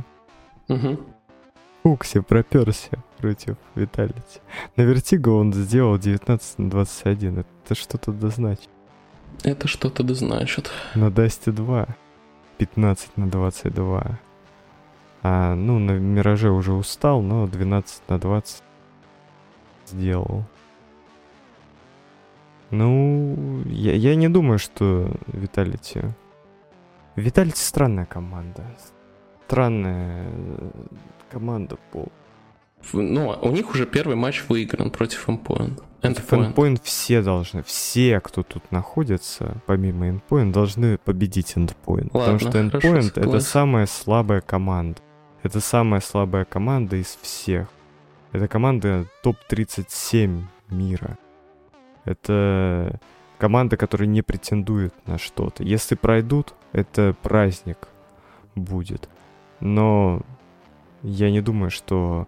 [0.68, 0.98] Угу.
[1.82, 4.40] Фукси проперся против Виталити.
[4.76, 7.38] На Вертиго он сделал 19 на 21.
[7.38, 8.68] Это что-то да значит.
[9.44, 10.70] Это что-то да значит.
[10.94, 11.86] На Дасте 2
[12.58, 14.18] 15 на 22.
[15.22, 18.62] А, ну, на Мираже уже устал, но 12 на 20
[19.86, 20.44] сделал.
[22.70, 26.02] Ну, я, я не думаю, что Виталити...
[27.16, 28.64] Виталити странная команда.
[29.46, 30.70] Странная э,
[31.30, 32.08] команда по...
[32.92, 35.82] Ну, у них уже первый матч выигран против Endpoint.
[36.02, 36.54] Endpoint.
[36.54, 42.10] Endpoint все должны, все, кто тут находится, помимо Endpoint, должны победить Endpoint.
[42.10, 43.46] потому Ладно, что хорошо, Endpoint это согласен.
[43.46, 45.00] самая слабая команда.
[45.42, 47.68] Это самая слабая команда из всех.
[48.32, 51.18] Это команда топ-37 мира.
[52.04, 53.00] Это
[53.38, 55.62] команда, которая не претендует на что-то.
[55.62, 57.88] Если пройдут, это праздник
[58.54, 59.08] будет.
[59.60, 60.20] Но
[61.02, 62.26] я не думаю, что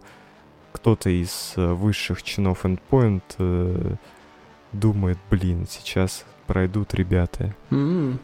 [0.81, 3.95] кто-то из э, высших чинов Endpoint э,
[4.73, 7.53] думает, блин, сейчас пройдут ребята.
[7.69, 8.19] М.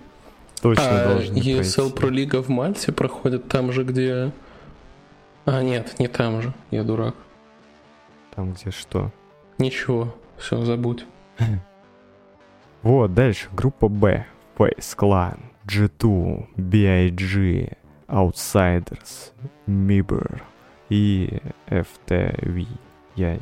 [0.59, 1.95] Точно А должны ESL пройти.
[1.95, 4.31] Pro Лига в Мальте проходит там же, где...
[5.45, 6.51] А, нет, не там же.
[6.71, 7.13] Я дурак.
[8.33, 9.11] Там, где что.
[9.59, 11.05] Ничего, все, забудь.
[12.83, 14.25] Вот, дальше, группа Б.
[14.57, 17.73] Face Clan, G2, BIG,
[18.07, 19.33] Outsiders,
[19.67, 20.41] Mibber
[20.89, 22.67] и FTV.
[23.15, 23.39] Я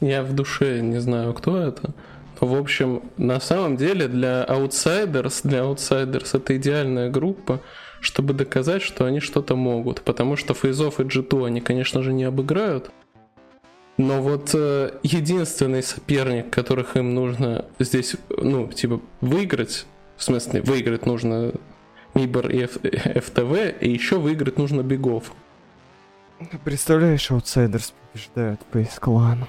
[0.00, 1.92] Я в душе не знаю, кто это.
[2.40, 7.60] В общем, на самом деле для Outsiders, для Outsiders это идеальная группа,
[8.00, 10.02] чтобы доказать, что они что-то могут.
[10.02, 12.90] Потому что Фейзов и G2 они, конечно же, не обыграют.
[13.96, 19.86] Но вот э, единственный соперник, которых им нужно здесь, ну, типа, выиграть,
[20.18, 21.52] в смысле, выиграть нужно
[22.12, 25.32] Мибор и F- FTV, и еще выиграть нужно Бегов.
[26.64, 29.44] Представляешь, Outsiders побеждают Face Clan.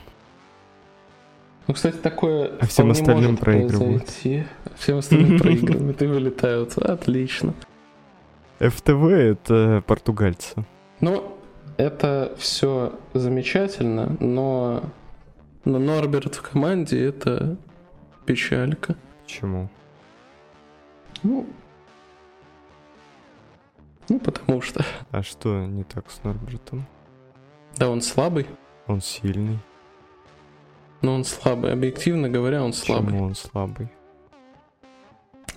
[1.67, 4.05] Ну, кстати, такое А всем остальным проигрывают.
[4.05, 4.45] произойти.
[4.77, 6.77] Всем остальным проигрывают и вылетают.
[6.77, 7.53] Отлично.
[8.59, 10.65] FTV это португальцы.
[11.01, 11.37] Ну,
[11.75, 14.83] это все замечательно, но,
[15.65, 17.57] но Норберт в команде это
[18.25, 18.95] печалька.
[19.25, 19.69] Почему?
[21.21, 21.45] Ну,
[24.09, 26.85] ну, потому что, А что не так с Норбертом?
[27.77, 28.47] да, он слабый,
[28.87, 29.59] Он сильный.
[31.01, 31.71] но он слабый.
[31.73, 33.05] Объективно говоря, он слабый.
[33.07, 33.89] Почему он слабый?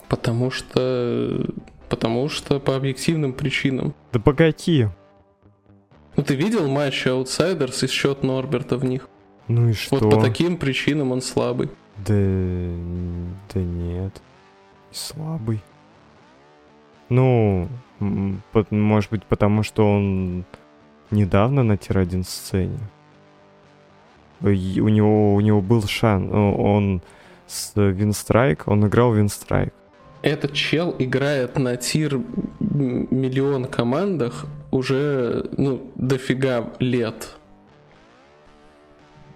[0.09, 1.47] Потому что,
[1.89, 3.95] потому что по объективным причинам.
[4.13, 4.89] Да погоди.
[6.17, 9.09] Ну, ты видел матчи Outsiders и счет Норберта в них?
[9.49, 9.97] Ну и что?
[9.99, 11.71] Вот по таким причинам он слабый.
[11.99, 12.15] Да,
[13.55, 14.21] да нет.
[14.91, 15.63] Слабый.
[17.11, 17.69] Ну,
[18.71, 20.45] может быть, потому что он
[21.11, 22.79] недавно на tier-1 сцене.
[24.41, 26.31] У него, у него был шанс.
[26.33, 27.03] Он
[27.47, 29.75] с Winstrike, он играл Winstrike.
[30.23, 32.21] Этот чел играет на tier
[32.61, 37.37] миллион командах уже, ну, дофига лет.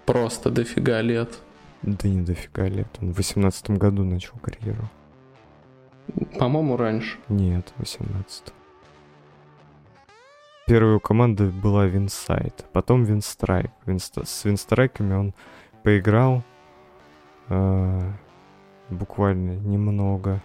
[0.06, 1.40] Просто дофига лет.
[1.82, 2.88] Да не дофига лет.
[3.00, 4.88] Он в 18 году начал карьеру.
[6.38, 7.18] По-моему, раньше.
[7.28, 8.52] Нет, 18
[10.66, 13.70] Первой у команды была Винсайт, потом Winstrike.
[13.84, 15.34] Винста- С Винстрайками он
[15.82, 16.42] поиграл
[17.48, 18.12] э,
[18.88, 20.40] буквально немного.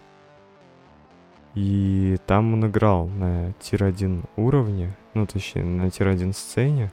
[1.56, 6.92] И там он играл на tier-1 уровне, ну точнее на tier-1 сцене.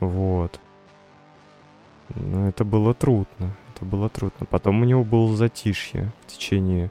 [0.00, 0.58] Вот.
[2.14, 3.54] Но это было трудно.
[3.74, 4.46] Это было трудно.
[4.46, 6.90] Потом у него было затишье в течение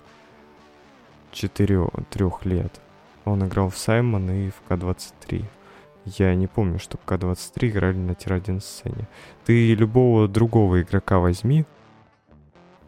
[1.32, 2.80] четырех лет.
[3.26, 5.45] Он играл в Syman и в K-23.
[6.06, 9.08] Я не помню, что в K-23 играли на tier-1 сцене.
[9.46, 11.65] Ты любого другого игрока возьми,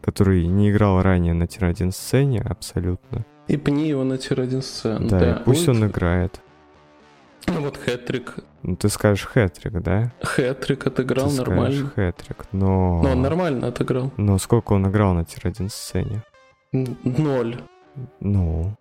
[0.00, 3.24] который не играл ранее на tier-1 сцене абсолютно.
[3.48, 5.08] И пни его на tier-1 сцену.
[5.08, 6.40] да, и пусть вот- он играет.
[7.46, 8.36] Ну вот headtr1ck.
[8.62, 10.12] Ну, ты скажешь headtr1ck, да?
[10.22, 11.66] Headtr1ck отыграл ты нормально.
[11.74, 13.02] скажешь headtr1ck, но...
[13.02, 14.12] Но он нормально отыграл.
[14.16, 16.22] Но сколько он играл на tier-1 сцене?
[16.72, 17.60] Ноль.
[18.20, 18.72] Ну,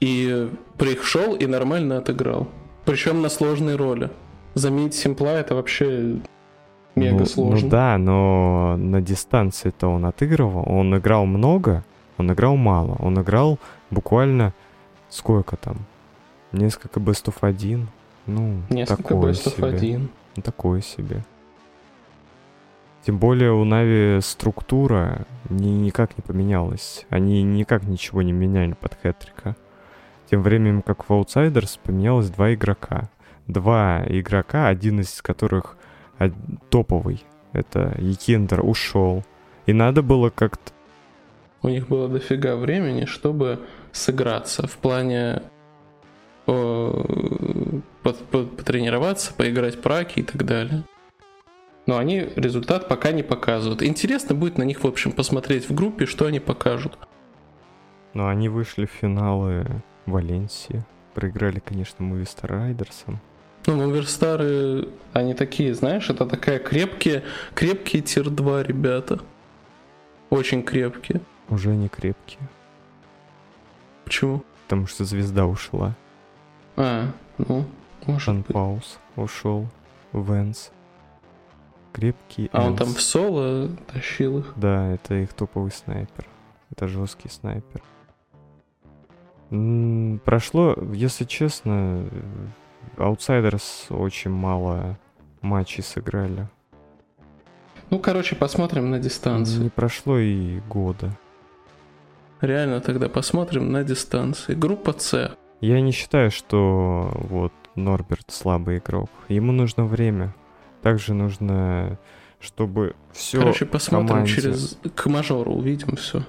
[0.00, 2.48] И пришел и нормально отыграл.
[2.84, 4.10] Причем на сложной роли.
[4.54, 6.16] Заменить симпла это вообще
[6.94, 7.60] мега ну, сложно.
[7.64, 10.64] Ну да, но на дистанции-то он отыгрывал.
[10.66, 11.84] Он играл много,
[12.16, 12.96] он играл мало.
[13.00, 13.58] Он играл
[13.90, 14.52] буквально
[15.08, 15.76] сколько там?
[16.52, 17.88] Несколько бестов один.
[18.26, 19.66] Ну, Несколько такое бестов себе.
[19.66, 20.08] один.
[20.36, 21.24] Ну, Такое себе.
[23.02, 27.06] Тем более у Нави структура ни, никак не поменялась.
[27.08, 29.56] Они никак ничего не меняли под хэтрика.
[30.30, 33.08] Тем временем, как в Outsiders, поменялось два игрока.
[33.46, 35.78] Два игрока, один из которых
[36.68, 37.24] топовый.
[37.52, 39.24] Это Якендер ушел.
[39.64, 40.72] И надо было как-то...
[41.62, 43.60] У них было дофига времени, чтобы
[43.92, 45.42] сыграться в плане
[46.46, 47.04] о,
[48.02, 50.84] по- по- потренироваться, поиграть праки и так далее.
[51.88, 53.82] Но они результат пока не показывают.
[53.82, 56.98] Интересно будет на них, в общем, посмотреть в группе, что они покажут.
[58.12, 59.64] Но они вышли в финалы
[60.04, 60.84] Валенсии.
[61.14, 63.20] Проиграли, конечно, Мувистар Райдерсом.
[63.64, 67.24] Ну, Моверстары, они такие, знаешь, это такая крепкие,
[67.54, 69.20] крепкие тир-2 ребята.
[70.28, 71.22] Очень крепкие.
[71.48, 72.50] Уже не крепкие.
[74.04, 74.44] Почему?
[74.64, 75.94] Потому что звезда ушла.
[76.76, 77.06] А,
[77.38, 77.64] ну,
[78.04, 78.48] может быть.
[78.48, 79.66] Паус ушел.
[80.12, 80.70] Венс.
[81.98, 84.52] Крепкий А он там в соло тащил их.
[84.54, 86.26] Да, это их топовый снайпер.
[86.70, 87.82] Это жесткий снайпер.
[90.24, 92.08] Прошло, если честно,
[92.98, 94.96] Outsiders очень мало
[95.40, 96.48] матчей сыграли.
[97.90, 99.58] Ну, короче, посмотрим на дистанции.
[99.58, 101.10] Не прошло и года.
[102.40, 104.54] Реально тогда посмотрим на дистанции.
[104.54, 105.36] Группа С.
[105.60, 109.10] Я не считаю, что вот Норберт слабый игрок.
[109.28, 110.32] Ему нужно время.
[110.82, 111.98] Также нужно,
[112.40, 114.34] чтобы все Короче, посмотрим команде.
[114.34, 114.78] через...
[114.94, 116.22] К мажору увидим все.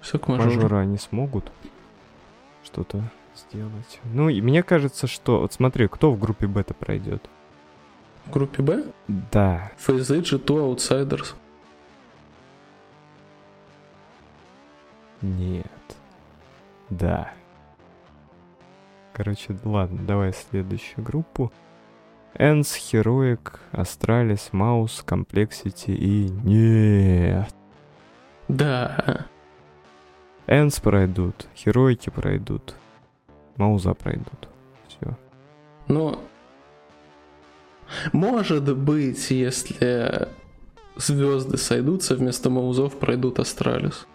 [0.00, 0.54] Все к мажору.
[0.54, 1.52] Мажора они смогут
[2.64, 3.02] что-то
[3.36, 4.00] сделать.
[4.04, 5.40] Ну, и мне кажется, что...
[5.40, 7.22] Вот смотри, кто в группе бета пройдет?
[8.26, 8.84] В группе Б?
[9.06, 9.70] Да.
[9.86, 11.34] FaZe, G2, Outsiders.
[15.20, 15.66] Нет.
[16.90, 17.32] Да.
[19.12, 21.52] Короче, ладно, давай следующую группу.
[22.36, 26.28] ENCE, Heroic, Astralis, MOUZ, Complexity и...
[26.42, 27.54] Нет.
[28.48, 29.26] Да.
[30.46, 32.74] ENCE пройдут, Херойки пройдут,
[33.56, 34.48] Мауза пройдут.
[34.88, 35.16] Все.
[35.88, 36.18] Ну,
[38.12, 40.28] может быть, если
[40.96, 44.06] звезды сойдутся, вместо Маузов пройдут Astralis.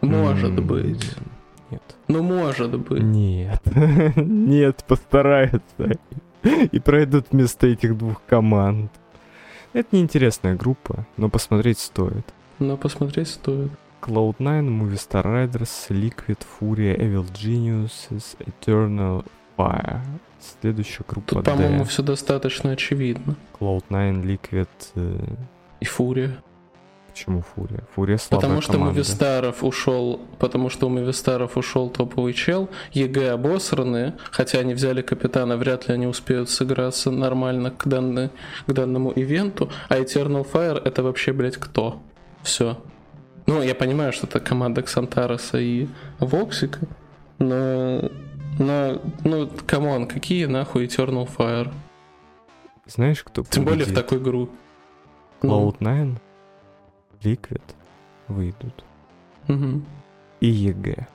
[0.00, 1.16] Может М, быть.
[1.70, 1.82] Нет.
[2.06, 3.02] Ну, может быть.
[3.02, 3.60] Нет.
[4.16, 5.98] Нет, постараются.
[6.72, 8.90] И пройдут вместо этих двух команд.
[9.72, 12.24] Это неинтересная группа, но посмотреть стоит.
[12.58, 13.70] Но посмотреть стоит.
[14.00, 19.24] Cloud9, Movistar Riders, Liquid, Furia, Evil Geniuses, Eternal
[19.56, 20.00] Fire.
[20.60, 23.36] Следующая группа Тут, по-моему, все достаточно очевидно.
[23.58, 24.68] Cloud9, Liquid...
[24.94, 25.18] э,
[25.80, 26.42] И FURIA.
[27.18, 27.82] Почему FURIA?
[27.96, 28.94] FURIA слабая Потому что команда.
[28.94, 34.72] Movistar ов ушел, потому что у Movistar ов ушел топовый чел, EG обосраны, хотя они
[34.72, 38.30] взяли капитана, вряд ли они успеют сыграться нормально к, данной,
[38.66, 42.00] к данному ивенту, а Eternal Fire это вообще, блядь, кто?
[42.44, 42.78] Все.
[43.46, 45.88] Ну, я понимаю, что это команда XANTARES а и
[46.20, 46.78] woxic а,
[47.40, 48.10] но...
[48.60, 51.72] Но, ну, come on, какие нахуй Eternal Fire?
[52.86, 54.52] Знаешь, кто Тем более в такой группе.
[55.42, 55.74] Ну,
[57.22, 57.62] Cloud9, Liquid
[58.28, 58.84] выйдут.
[59.48, 59.84] мгм.
[60.40, 61.06] И EG.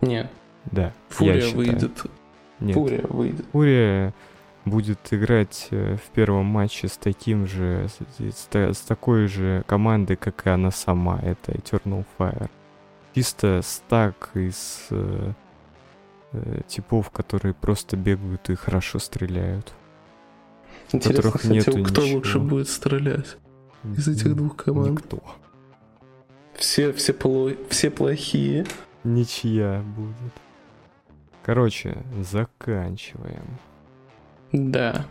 [0.00, 0.30] Нет,
[0.66, 1.56] Да, я FURIA считаю.
[1.56, 2.02] выйдет.
[2.60, 3.46] Нет, FURIA выйдет.
[3.52, 4.14] FURIA
[4.64, 10.46] будет играть э, в первом матче с таким же, с, с такой же командой, как
[10.46, 11.18] и она сама.
[11.22, 12.48] Это Eternal Fire.
[13.14, 15.32] Чисто стак из э,
[16.32, 19.72] э, типов, которые просто бегают и хорошо стреляют.
[20.92, 22.16] Интересно, которых кстати, нету кто ничего.
[22.16, 23.36] лучше будет стрелять
[23.96, 24.90] из этих двух команд?
[24.90, 25.22] Никто.
[26.54, 28.66] Все, все, пло- все плохие.
[29.04, 30.32] Ничья будет.
[31.44, 33.58] Короче, заканчиваем.
[34.52, 35.06] Да.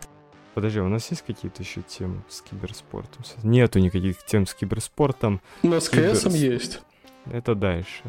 [0.54, 3.24] Подожди, а у нас есть какие-то еще темы с киберспортом?
[3.42, 5.40] Нету никаких тем с киберспортом.
[5.62, 6.18] Но с Киберс.
[6.20, 6.82] КСом есть.
[7.30, 8.02] Это дальше.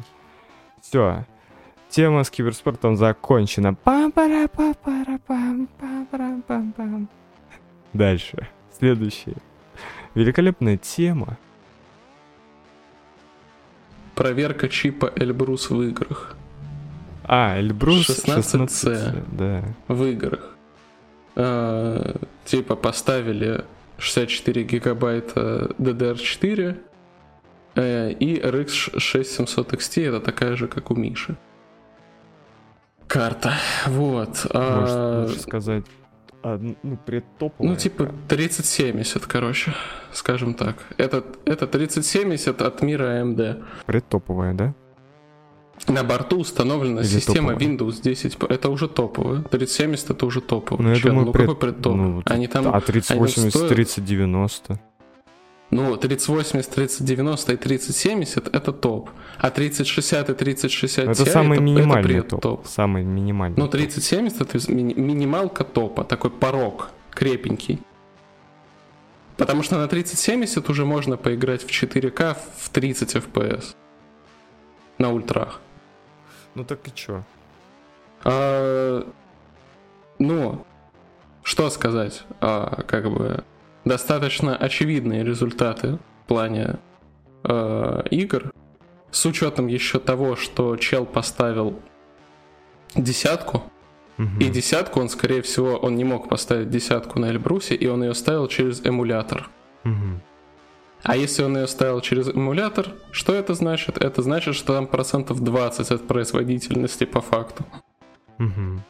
[0.82, 1.26] Все.
[1.89, 3.76] Тема с киберспортом закончена.
[7.93, 8.47] Дальше.
[8.78, 9.36] Следующее.
[10.20, 11.38] Великолепная тема.
[14.15, 16.36] Проверка чипа Эльбрус в играх.
[17.24, 18.67] А, Эльбрус 16C.
[18.67, 19.63] 16C, Да.
[19.88, 20.57] В играх.
[21.38, 23.63] Э, типа поставили
[23.97, 26.78] 64 гигабайта DDR4
[27.76, 31.38] э, и RX 6700 XT это такая же, как у Миши.
[33.07, 33.53] Карта.
[33.88, 34.45] Вот.
[34.49, 35.86] а, Может, лучше сказать,
[36.44, 37.72] од- ну, предтоповая.
[37.72, 39.74] Ну, типа 3070, короче,
[40.14, 40.76] скажем так.
[40.98, 43.56] Это, это 3070 от мира AMD.
[43.86, 44.74] Предтоповая, да?
[45.88, 47.58] На борту установлена Или система топовая?
[47.78, 48.38] Windows 10.
[48.50, 49.42] Это уже топовая.
[49.42, 50.84] 3070 это уже топовая.
[50.84, 54.80] Ну, я Чел, думаю, ну пред- ну, Они там, А 3080, стоят- 3090.
[55.72, 59.09] Ну, 3080, 3090 и 3070 это топ.
[59.38, 62.41] А 3060 и 3060 Это Ti самый это, минимальный это топ.
[62.41, 62.67] топ.
[62.67, 63.57] Самый минимальный.
[63.57, 63.72] Ну, топ.
[63.74, 67.80] 3070 это ми- минималка топа, такой порог, крепенький.
[69.38, 73.76] Потому что на 3070 уже можно поиграть в 4К в 30 FPS.
[74.97, 75.61] На ультрах.
[76.55, 77.24] Ну так и чё?
[78.26, 79.07] А,
[80.17, 80.65] ну,
[81.43, 82.24] что сказать?
[82.41, 83.43] А, как бы
[83.86, 86.75] достаточно очевидные результаты в плане
[87.43, 88.51] э, игр.
[89.11, 91.80] С учетом еще того, что чел поставил
[92.95, 93.63] десятку,
[94.17, 94.39] Мгм.
[94.39, 98.13] и десятку он, скорее всего, он не мог поставить десятку на Эльбрусе, и он ее
[98.13, 99.49] ставил через эмулятор.
[99.84, 100.21] Мгм.
[101.03, 103.97] А если он ее ставил через эмулятор, что это значит?
[103.97, 107.65] Это значит, что там процентов 20 от производительности по факту.
[108.38, 108.84] Мгм.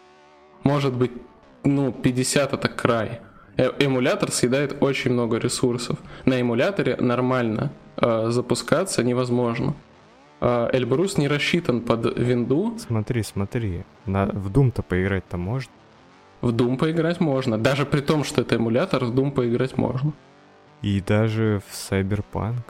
[0.63, 1.11] Может быть,
[1.63, 3.21] ну, 50 это край.
[3.60, 5.97] Э- эмулятор съедает очень много ресурсов.
[6.26, 9.74] На эмуляторе нормально э, запускаться невозможно.
[10.41, 12.74] Э, Эльбрус не рассчитан под винду.
[12.88, 13.84] Смотри, смотри.
[14.05, 14.26] На...
[14.28, 15.72] В Doom-то поиграть-то можно.
[16.41, 17.57] В Doom поиграть можно.
[17.57, 20.14] Даже при том, что это эмулятор, в Doom поиграть можно.
[20.82, 22.64] И даже в Cyberpunk.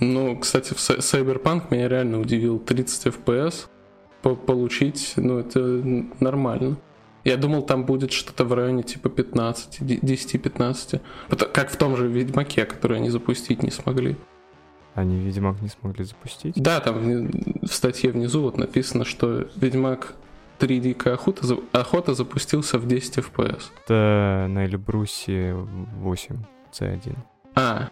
[0.00, 2.60] Ну, кстати, в Cy- Cyberpunk меня реально удивил.
[2.60, 3.66] 30 FPS
[4.22, 5.58] по- получить, ну, это
[6.20, 6.76] нормально.
[7.28, 11.00] Я думал, там будет что-то в районе типа 15, де- 10-15.
[11.30, 14.16] Это Как в том же Ведьмаке, который они запустить не смогли.
[14.94, 16.54] Они Ведьмак не смогли запустить?
[16.56, 17.28] Да, там
[17.62, 20.14] в статье внизу вот написано, что Ведьмак
[20.58, 23.62] 3 Дикая охота, охота запустился в 10 FPS.
[23.84, 26.36] Это на Эльбрусе 8
[26.72, 27.16] C1.
[27.54, 27.90] А,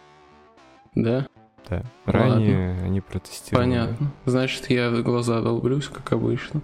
[0.95, 1.27] да?
[1.69, 1.83] Да.
[2.05, 2.85] Ранее Ладно.
[2.85, 3.65] они протестировали.
[3.65, 4.11] Понятно.
[4.25, 6.61] Значит, я глаза долблюсь, как обычно.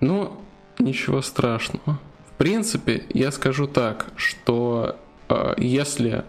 [0.00, 0.32] Ну,
[0.78, 1.98] ничего страшного.
[2.28, 4.96] В принципе, я скажу так, что
[5.28, 6.24] э, если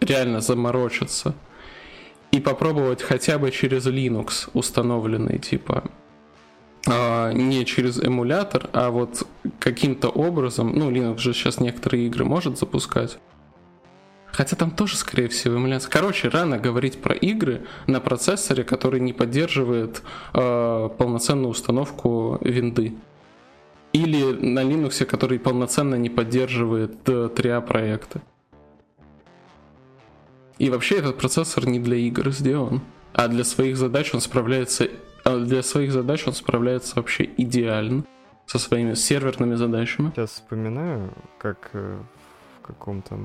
[0.00, 1.34] реально заморочиться
[2.30, 5.84] и попробовать хотя бы через Linux установленный, типа,
[6.86, 9.26] э, не через эмулятор, а вот
[9.58, 13.18] каким-то образом, ну, Linux же сейчас некоторые игры может запускать,
[14.30, 15.90] Хотя там тоже, скорее всего, эмуляция.
[15.90, 20.02] Короче, рано говорить про игры на процессоре, который не поддерживает
[20.34, 22.94] э, полноценную установку винды.
[23.98, 28.20] Или на Linux, который полноценно не поддерживает 3А проекты.
[30.58, 32.80] И вообще этот процессор не для игр сделан,
[33.12, 34.88] а для своих задач он справляется,
[35.24, 38.04] а для своих задач он справляется вообще идеально
[38.46, 40.10] со своими серверными задачами.
[40.14, 41.98] Сейчас вспоминаю, как э,
[42.58, 43.18] в каком-то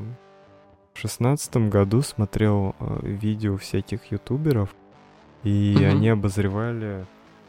[0.94, 4.70] в шестнадцатом году смотрел э, видео всяких ютуберов,
[5.44, 5.86] и угу.
[5.86, 7.06] они обозревали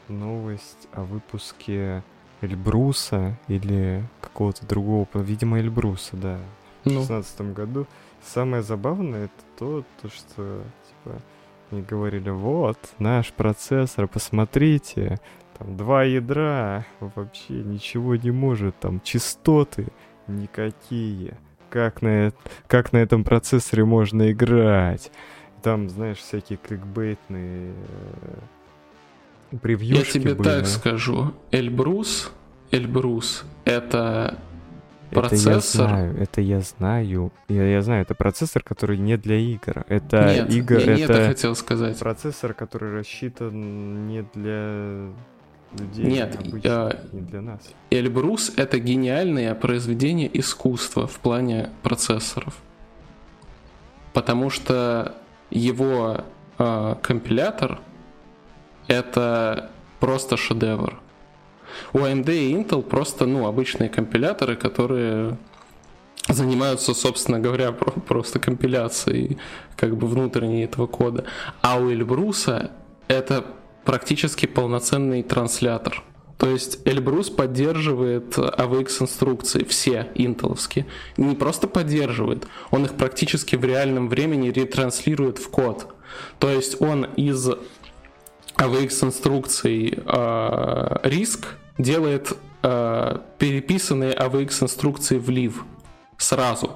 [0.09, 2.03] новость о выпуске
[2.45, 6.39] Эльбруса или какого-то другого, видимо, Эльбруса, да,
[6.85, 7.01] в ну.
[7.01, 7.87] шестнадцатом году.
[8.23, 11.21] Самое забавное это то, то, что, типа,
[11.71, 15.21] они говорили, вот, наш процессор, посмотрите,
[15.59, 19.89] там два ядра, вообще ничего не может, там частоты
[20.27, 21.37] никакие
[21.75, 22.33] как на,
[22.69, 25.11] как на этом процессоре можно играть.
[25.61, 28.39] Там, знаешь, всякие кликбейтные э,
[29.63, 30.49] превьюшки Я тебе были.
[30.49, 31.33] так скажу.
[31.51, 32.33] Эльбрус,
[32.71, 34.39] Эльбрус— это
[35.11, 35.53] процессор...
[35.53, 37.33] Это я знаю, это я знаю.
[37.49, 39.85] Я, я знаю, это процессор, который не для игр.
[39.89, 41.99] Это Нет, игр, я не это, это хотел сказать.
[41.99, 45.13] Процессор, который рассчитан не для
[45.79, 47.61] людей, Нет, обычно, не для нас.
[47.91, 52.55] Эльбрус— это гениальное произведение искусства в плане процессоров.
[54.13, 55.15] Потому что
[55.51, 56.25] его
[56.59, 57.81] э, компилятор—
[58.89, 59.71] это
[60.01, 61.01] просто шедевр.
[61.93, 65.37] У AMD и Intel просто, ну, обычные компиляторы, которые
[66.29, 69.39] занимаются, собственно говоря, просто компиляцией
[69.77, 71.25] как бы внутренней этого кода.
[71.61, 72.71] А у Эльбруса
[73.09, 73.45] это
[73.85, 76.03] практически полноценный транслятор.
[76.39, 80.87] То есть Эльбрус поддерживает AVX инструкции, все интеловские.
[81.17, 85.95] Не просто поддерживает, он их практически в реальном времени ретранслирует в код.
[86.39, 87.51] То есть он из
[88.57, 92.33] AVX инструкций э, риск делает
[92.63, 95.57] э, переписанные AVX инструкции в live
[96.17, 96.73] сразу.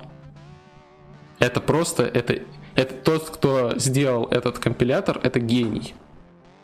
[1.38, 2.40] Это просто, это,
[2.74, 5.94] это тот, кто сделал этот компилятор, это гений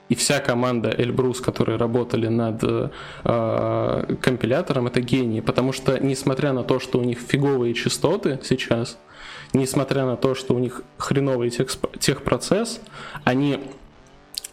[0.09, 6.63] и вся команда Эльбрус, которые работали над э, компилятором, это гении, потому что несмотря на
[6.63, 8.99] то, что у них фиговые частоты сейчас,
[9.53, 12.81] несмотря на то, что у них хреновый тех, техпроцесс,
[13.25, 13.61] они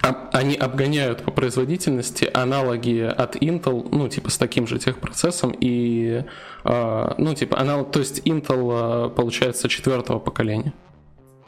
[0.01, 6.23] они обгоняют по производительности аналоги от Intel, ну, типа, с таким же техпроцессом, и,
[6.63, 10.73] э, ну, типа, аналог, то есть Intel, э, получается, четвертого поколения,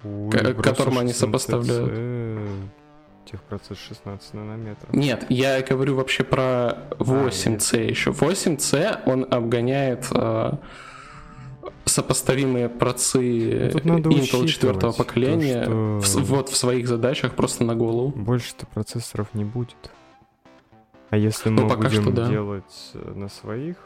[0.03, 1.91] к которому они сопоставляют
[3.33, 4.93] техпроцесс 16 нанометров.
[4.93, 8.11] Нет, я говорю вообще про 8C а, еще.
[8.11, 10.51] 8C он обгоняет э,
[11.93, 16.19] сопоставимые процы ну, Intel четвертого поколения то, что...
[16.19, 18.09] в, вот в своих задачах просто на голову.
[18.09, 19.91] Больше-то процессоров не будет.
[21.09, 22.27] А если ну, мы ну, будем что, да.
[22.27, 23.77] делать э, на своих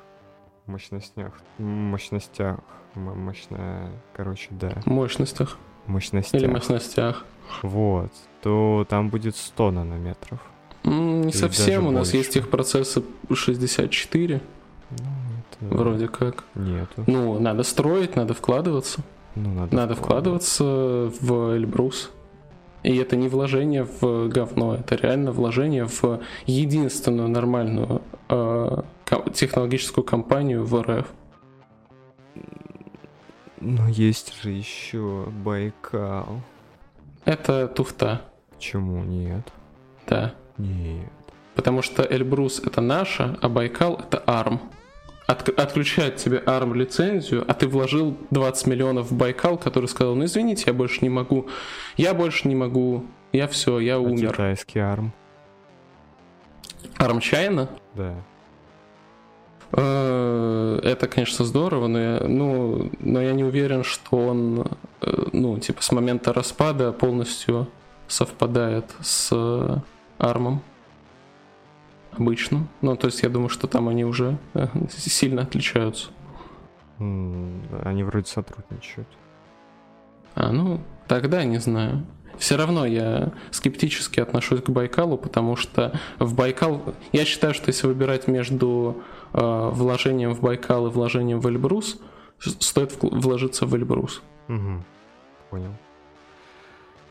[0.66, 2.60] мощностях, мощностях,
[2.96, 4.82] мощная, короче, да.
[4.86, 5.58] Мощностях.
[5.88, 6.42] Мощностях.
[6.42, 7.26] Или мощностях.
[7.62, 10.40] Вот то там будет 100 нанометров.
[10.84, 12.18] Не Или совсем, у нас больше.
[12.18, 13.04] есть техпроцессы
[13.34, 14.42] 64.
[14.92, 14.98] Ну.
[15.60, 16.44] Вроде как.
[16.56, 17.04] Нету.
[17.08, 19.02] Ну, надо строить, надо вкладываться.
[19.36, 22.12] Ну, надо, надо вкладываться в Эльбрус.
[22.84, 28.82] И это не вложение в говно, это реально вложение в единственную нормальную э,
[29.34, 31.08] технологическую компанию в РФ.
[33.60, 36.42] Но есть же еще Байкал.
[37.26, 38.22] Это туфта.
[38.56, 39.52] Почему нет?
[40.08, 40.34] Да.
[40.58, 41.12] Нет.
[41.56, 44.60] Потому что Эльбрус это наша, а Байкал это ARM.
[45.28, 50.24] От, отключает тебе ARM лицензию, а ты вложил 20 миллионов в Байкал, который сказал, ну
[50.24, 51.48] извините, я больше не могу.
[51.98, 53.04] Я больше не могу.
[53.34, 54.32] Я все, я а умер.
[54.32, 55.10] китайский ARM?
[56.98, 57.68] ARM China?
[57.94, 58.14] Да.
[59.74, 64.66] Э, это, конечно, здорово, но я, ну, но я не уверен, что он,
[65.02, 67.68] э, ну, типа, с момента распада полностью
[68.08, 69.84] совпадает с
[70.20, 70.62] армом
[72.20, 72.68] обычным.
[72.82, 76.10] Ну, то есть я думаю, что там они уже э, сильно отличаются.
[77.00, 79.08] Они вроде сотрудничают.
[80.36, 82.06] А, ну, тогда не знаю.
[82.38, 86.94] Все равно я скептически отношусь к Байкалу, потому что в Байкал...
[87.12, 89.02] Я считаю, что если выбирать между
[89.34, 92.00] э, вложением в Байкал и вложением в Эльбрус,
[92.40, 94.22] стоит вложиться в Эльбрус.
[94.50, 94.84] Угу.
[95.50, 95.74] Понял.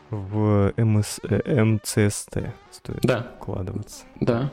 [0.09, 1.19] В МС...
[1.23, 2.37] Э, МЦСТ
[2.71, 3.27] стоит да.
[3.37, 4.05] вкладываться.
[4.21, 4.51] Да.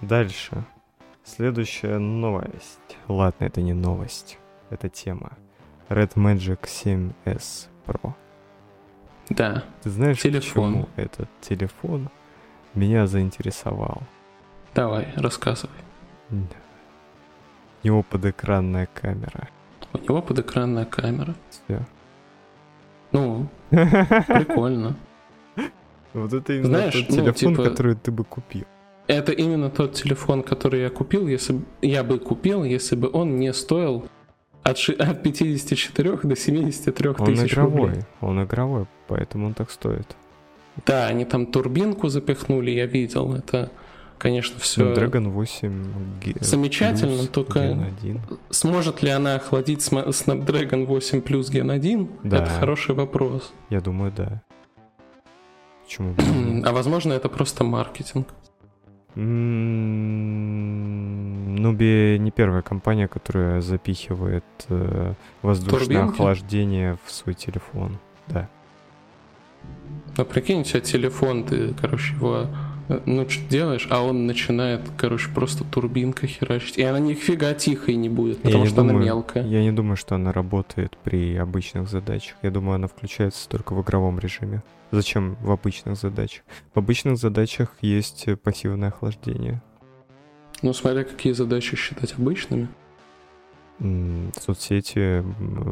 [0.00, 0.64] Дальше.
[1.24, 2.96] Следующая новость.
[3.08, 4.38] Ладно, это не новость.
[4.70, 5.32] Это тема.
[5.88, 8.14] Red Magic 7S Pro.
[9.30, 9.64] Да.
[9.82, 10.72] Ты знаешь, телефон.
[10.72, 12.10] почему этот телефон
[12.74, 14.02] меня заинтересовал?
[14.74, 15.74] Давай, рассказывай.
[16.30, 16.36] У
[17.82, 19.48] него подэкранная камера.
[19.92, 21.34] У него подэкранная камера.
[21.50, 21.86] Все.
[23.12, 24.96] Ну, прикольно.
[26.12, 27.64] Вот это именно Знаешь, тот ну, телефон, типа...
[27.64, 28.66] который ты бы купил.
[29.08, 33.52] Это именно тот телефон, который я купил, если я бы купил, если бы он не
[33.54, 34.06] стоил
[34.62, 34.92] от, ши...
[34.92, 38.04] от 54 до 73 он тысяч игровой, рублей.
[38.20, 40.14] Он игровой, поэтому он так стоит.
[40.84, 43.34] Да, они там турбинку запихнули, я видел.
[43.34, 43.70] Это,
[44.18, 44.92] конечно, все...
[44.92, 45.92] Dragon 8
[46.40, 48.20] Замечательно, Plus, только Gen 1.
[48.50, 52.08] сможет ли она охладить Snapdragon 8 Plus Gen 1?
[52.24, 52.44] Да.
[52.44, 53.52] Это хороший вопрос.
[53.70, 54.42] Я думаю, да.
[55.84, 56.14] Почему?
[56.64, 58.28] а возможно, это просто маркетинг.
[61.58, 66.14] Нуби не первая компания, которая запихивает э, воздушное Турбинки?
[66.14, 67.98] охлаждение в свой телефон.
[68.28, 68.48] Да.
[70.16, 72.46] Ну, прикинь, у тебя телефон, ты, короче, его
[72.88, 76.78] ну, что делаешь, а он начинает, короче, просто турбинка херачить.
[76.78, 79.46] И она нифига тихой не будет, потому я что думаю, она мелкая.
[79.46, 82.36] Я не думаю, что она работает при обычных задачах.
[82.42, 84.62] Я думаю, она включается только в игровом режиме.
[84.90, 86.44] Зачем в обычных задачах?
[86.72, 89.62] В обычных задачах есть пассивное охлаждение.
[90.62, 92.68] Ну, смотря какие задачи считать обычными.
[94.40, 95.22] Соцсети,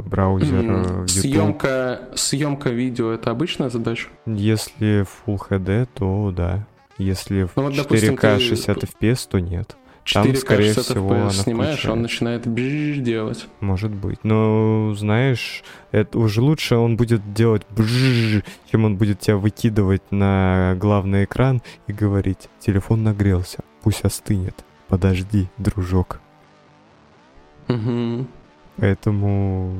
[0.06, 1.10] браузер, YouTube.
[1.10, 4.08] Съемка, съемка видео— это обычная задача?
[4.26, 6.66] Если Full HD, то да.
[6.98, 9.76] Если в ну, вот, 4К допустим, 60 FPS, то нет.
[10.04, 11.96] 4К Там, скорее 60 всего, FPS снимаешь, включает.
[11.96, 13.46] он начинает бжж делать.
[13.60, 14.22] Может быть.
[14.22, 20.76] Но, знаешь, это уже лучше он будет делать бжж, чем он будет тебя выкидывать на
[20.78, 24.64] главный экран и говорить, телефон нагрелся, пусть остынет.
[24.88, 26.20] Подожди, дружок.
[27.68, 28.26] Угу.
[28.76, 29.74] Поэтому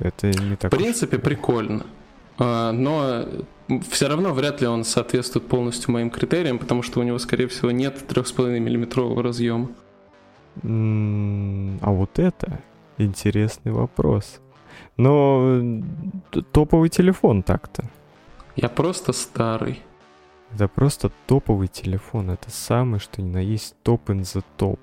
[0.00, 0.72] это не так.
[0.72, 1.22] В принципе, уж...
[1.22, 1.86] прикольно.
[2.40, 3.26] А, но
[3.90, 7.70] все равно вряд ли он соответствует полностью моим критериям, потому что у него, скорее всего,
[7.70, 9.68] нет 3,5 миллиметрового разъема.
[10.62, 12.60] А вот это
[12.96, 14.40] интересный вопрос.
[14.96, 15.62] Но
[16.50, 17.84] топовый телефон так-то.
[18.56, 19.80] Я просто старый.
[20.54, 22.30] Это просто топовый телефон.
[22.30, 24.80] Это самый, что ни на есть топ in the топ.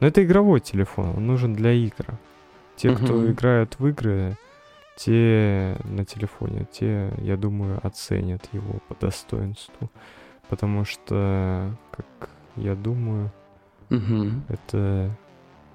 [0.00, 2.18] Но это игровой телефон, он нужен для игр.
[2.76, 4.36] Те, кто играют в игры,
[4.96, 9.90] те на телефоне, те, я думаю, оценят его по достоинству.
[10.48, 13.30] Потому что, как я думаю,
[13.90, 14.30] угу.
[14.48, 15.10] это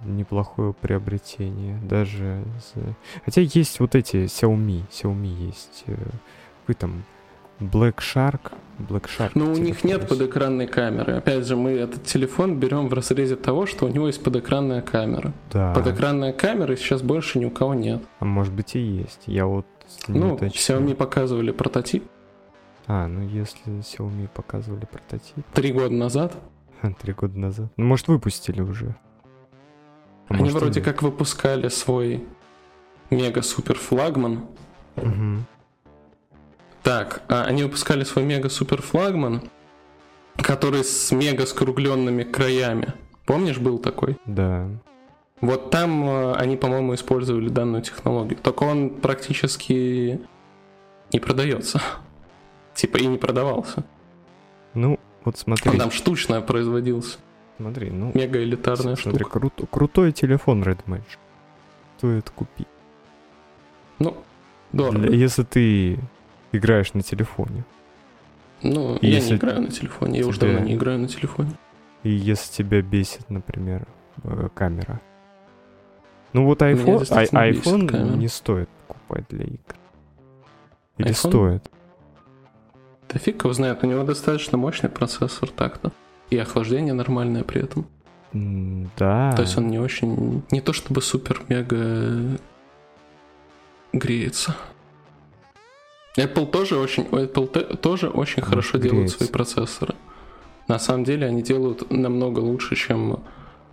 [0.04, 1.78] неплохое приобретение.
[1.82, 2.44] Даже...
[2.74, 2.96] За...
[3.24, 5.84] Хотя есть вот эти Xiaomi, Xiaomi есть.
[5.88, 5.96] Э,
[6.68, 7.04] вы там
[7.62, 8.52] Black Shark.
[8.80, 9.32] Black Shark.
[9.36, 11.14] Но у них нет подэкранной камеры.
[11.14, 15.32] Опять же, мы этот телефон берем в разрезе того, что у него есть подэкранная камера.
[15.52, 15.74] Да.
[15.74, 18.02] Подэкранная камера сейчас больше ни у кого нет.
[18.20, 19.22] А может быть и есть.
[19.28, 19.66] Я вот
[20.08, 22.04] Ну, Xiaomi показывали прототип.
[22.88, 25.46] А, ну если Xiaomi показывали прототип.
[25.54, 26.34] Три года назад.
[27.02, 27.72] Три года назад.
[27.78, 28.96] Ну, может, выпустили уже.
[30.28, 32.24] А Они вроде как выпускали свой
[33.12, 34.46] мега-супер флагман.
[34.96, 35.46] Угу.
[36.84, 39.42] Так, а они выпускали свой мега-супер флагман,
[40.38, 42.94] который с мега скругленными краями.
[43.26, 44.18] Помнишь, был такой?
[44.26, 44.68] Да.
[45.42, 48.40] Вот там э, они, по-моему, использовали данную технологию.
[48.42, 50.20] Только он практически
[51.14, 51.82] не продается.
[52.76, 53.84] Типа и не продавался.
[54.74, 55.72] Ну, вот смотри.
[55.72, 57.18] Он там штучно производился.
[57.58, 58.12] Смотри, ну...
[58.14, 59.40] Мега элитарная смотри, штука.
[59.40, 61.20] Кру- крутой телефон Red Magic.
[61.98, 62.68] Стоит купить.
[64.00, 64.18] Ну,
[64.72, 65.12] дорого.
[65.12, 66.00] Если ты
[66.52, 67.64] играешь на телефоне.
[68.64, 71.52] Ну, и я не играю на телефоне, я уже давно не играю на телефоне.
[72.04, 73.88] И если тебя бесит, например,
[74.24, 75.02] э, камера.
[76.34, 79.76] Ну вот iPhone, а, iPhone не стоит покупать для игр.
[80.98, 81.30] Или iPhone?
[81.30, 81.72] стоит?
[83.10, 85.92] Да фиг его знает, у него достаточно мощный процессор так-то.
[86.30, 87.86] И охлаждение нормальное при этом.
[88.34, 89.34] Да.
[89.36, 90.44] То есть он не очень...
[90.52, 92.40] Не то чтобы супер-мега
[93.92, 94.56] греется.
[96.18, 98.90] Apple тоже очень, Apple тоже очень хорошо греется.
[98.90, 99.96] делают свои процессоры.
[100.68, 103.24] На самом деле они делают намного лучше, чем...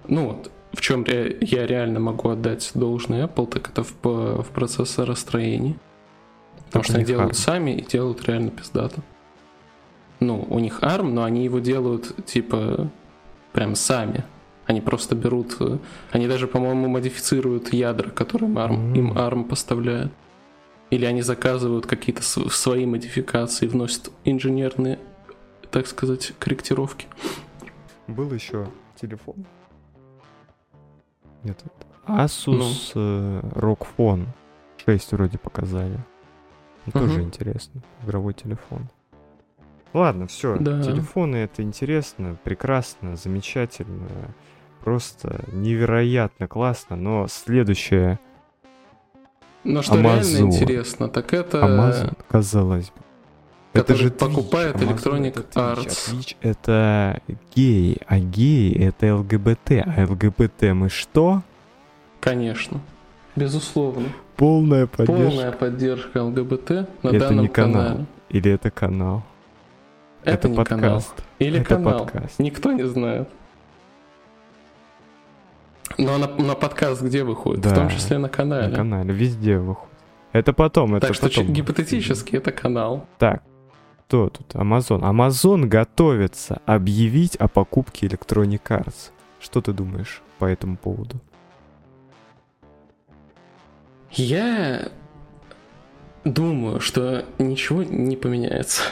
[0.06, 5.78] Ну вот, в чем я реально могу отдать должное Apple, так это в, в процессоростроении.
[6.66, 7.36] Потому что они делают ARM.
[7.36, 9.00] сами и делают реально пиздато.
[10.20, 12.90] Ну, у них ARM, но они его делают, типа,
[13.52, 14.24] прям сами.
[14.66, 15.56] Они просто берут...
[15.60, 15.78] Э,
[16.10, 18.98] они даже, по-моему, модифицируют ядра, которые ARM, mm.
[18.98, 20.12] им ARM поставляет.
[20.90, 24.98] Или они заказывают какие-то свои модификации, вносят инженерные,
[25.70, 27.06] так сказать, корректировки.
[28.06, 28.68] Был еще
[29.00, 29.44] телефон.
[31.44, 31.62] Нет,
[32.06, 33.00] Asus ну.
[33.02, 34.26] Э, ROG Phone
[34.84, 35.98] 6 вроде показали.
[36.86, 36.98] Угу.
[36.98, 37.82] Тоже интересно.
[38.04, 38.88] Игровой телефон.
[39.92, 40.56] Ладно, все.
[40.58, 40.82] Да.
[40.82, 44.08] Телефоны это интересно, прекрасно, замечательно.
[44.82, 46.96] Просто невероятно классно.
[46.96, 48.18] Но следующее
[49.64, 50.02] но что Amazon.
[50.02, 51.58] реально интересно, так это...
[51.58, 53.02] Amazon, казалось бы.
[53.74, 54.96] Это же покупает Twitch.
[54.96, 56.10] Electronic Amazon это Arts.
[56.10, 57.22] А Twitch это
[57.54, 59.70] гей, а гей это ЛГБТ.
[59.84, 61.42] А ЛГБТ мы что?
[62.20, 62.80] Конечно.
[63.36, 64.08] Безусловно.
[64.36, 65.28] Полная поддержка.
[65.30, 66.70] Полная поддержка ЛГБТ
[67.02, 67.82] на это данном не канал.
[67.82, 68.06] канале.
[68.30, 69.22] Или это канал?
[70.22, 70.80] Это, это не подкаст.
[70.80, 71.02] канал.
[71.38, 71.98] Или это канал.
[72.04, 72.38] Подкаст.
[72.38, 73.28] Никто не знает.
[75.98, 77.60] Но на, на подкаст где выходит?
[77.62, 78.68] Да, в том числе на канале.
[78.68, 79.92] На канале, везде выходит.
[80.32, 81.44] Это потом, это так потом.
[81.44, 83.06] что гипотетически это канал.
[83.18, 83.42] Так,
[84.06, 84.54] кто тут?
[84.54, 85.00] Amazon.
[85.00, 89.10] Amazon готовится объявить о покупке Electronic Arts.
[89.40, 91.16] Что ты думаешь по этому поводу?
[94.12, 94.88] Я
[96.24, 98.82] думаю, что ничего не поменяется.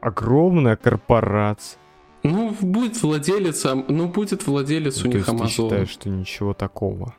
[0.00, 1.78] Огромная корпорация.
[2.24, 5.42] Ну, будет владелец, ну, будет владелец ну, у них Amazon.
[5.42, 7.14] ты считаешь, что ничего такого?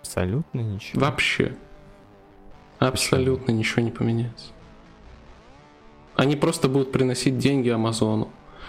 [0.00, 1.00] Абсолютно ничего?
[1.00, 1.56] Вообще.
[2.78, 3.58] Абсолютно Почему?
[3.58, 4.52] ничего не поменяется.
[6.14, 8.28] Они просто будут приносить деньги Амазону.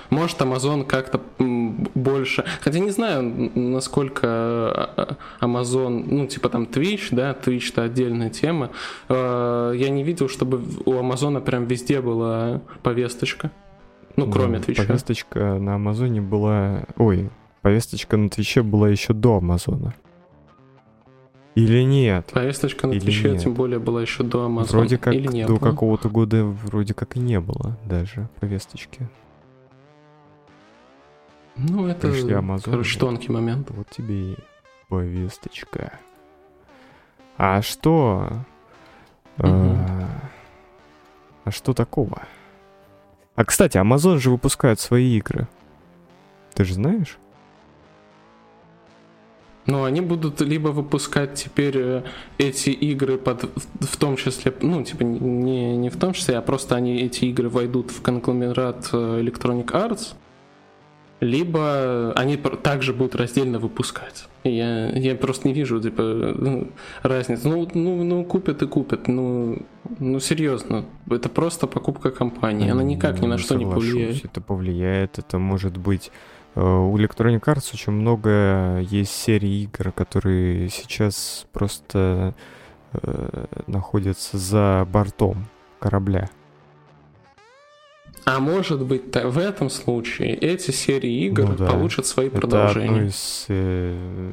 [0.09, 2.43] Может, Amazon как-то больше...
[2.61, 3.23] Хотя не знаю,
[3.55, 6.05] насколько а, а, Amazon...
[6.07, 8.71] Ну, типа там Twitch, да, Twitch это отдельная тема.
[9.09, 13.51] А, я не видел, чтобы у Амазона прям везде была повесточка.
[14.15, 14.83] Ну, кроме ну, Твича.
[14.83, 16.83] Повесточка на Амазоне была...
[16.97, 17.29] Ой,
[17.61, 19.93] повесточка на Твиче была еще до Амазона.
[21.55, 22.31] Или нет?
[22.33, 24.79] Повесточка на Твиче, тем более, была еще до Амазона.
[24.79, 29.07] Вроде как Или не до какого-то года вроде как и не было даже повесточки.
[31.55, 33.69] Ну, это, Пришли Амазон, короче, тонкий момент.
[33.69, 34.37] Вот тебе и
[34.89, 35.99] повесточка.
[37.37, 38.31] А что?
[39.37, 39.47] Угу.
[39.47, 40.09] А,
[41.45, 42.23] а что такого?
[43.35, 45.47] А, кстати, Amazon же выпускает свои игры.
[46.53, 47.17] Ты же знаешь?
[49.65, 52.03] Ну, они будут либо выпускать теперь э,
[52.37, 56.75] эти игры под, в, том числе, ну, типа, не, не в том числе, а просто
[56.75, 60.15] они, эти игры войдут в конгломерат э, Electronic Arts,
[61.23, 64.27] либо они также будут раздельно выпускать.
[64.43, 66.67] Я, я просто не вижу типа, ну,
[67.01, 67.47] разницы.
[67.47, 69.07] Ну, ну, ну, купят и купят.
[69.07, 69.59] Ну,
[69.99, 70.85] ну, серьезно.
[71.09, 72.69] Это просто покупка компании.
[72.69, 74.25] Она никак ни на что не повлияет.
[74.25, 75.17] Это повлияет.
[75.17, 76.11] Это может быть...
[76.55, 82.35] Э, у Electronic Arts очень много есть серий игр, которые сейчас просто
[82.91, 85.45] э, находятся за бортом
[85.79, 86.29] корабля.
[88.25, 91.67] А может быть, в этом случае эти серии игр ну, да.
[91.67, 92.89] получат свои это продолжения.
[92.89, 94.31] Одно из э,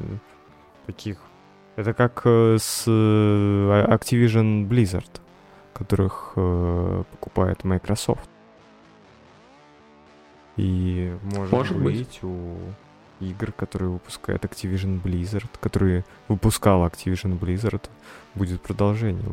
[0.85, 1.17] таких.
[1.75, 2.91] Это как э, с э,
[3.89, 5.19] Activision Blizzard,
[5.73, 8.29] которых э, покупает Microsoft.
[10.57, 12.55] И может, может быть, быть у
[13.19, 17.89] игр, которые выпускает Activision Blizzard, которые выпускал Activision Blizzard,
[18.35, 19.23] будет продолжение.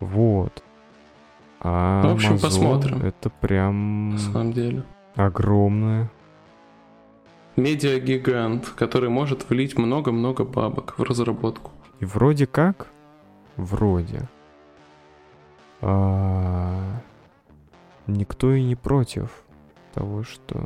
[0.00, 0.62] Вот.
[1.60, 3.02] А ну, в общем, Amazon посмотрим.
[3.02, 4.10] Это прям...
[4.10, 4.84] На самом деле.
[5.16, 6.10] Огромное.
[7.56, 11.72] Медиагигант, который может влить много-много бабок в разработку.
[11.98, 12.86] И вроде как,
[13.56, 14.28] вроде,
[15.80, 16.80] а,
[18.06, 19.42] никто и не против
[19.92, 20.64] того, что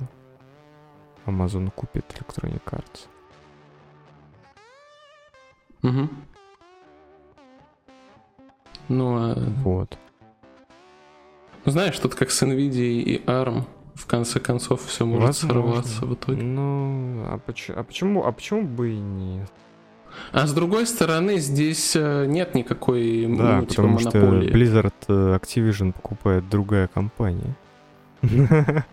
[1.24, 3.08] Amazon купит Electronic Arts.
[5.82, 6.08] Угу.
[8.88, 9.34] Ну, а...
[9.64, 9.98] Вот.
[11.64, 15.62] Ну, знаешь, тут как с NVIDIA и ARM, в конце концов все может Возможно.
[15.62, 16.42] сорваться в итоге.
[16.42, 19.50] Ну, а почему, а почему, а почему бы и нет?
[20.32, 24.48] А с другой стороны, здесь э, нет никакой да, ну, типа, потому монополии.
[24.48, 27.54] что Blizzard э, Activision покупает другая компания.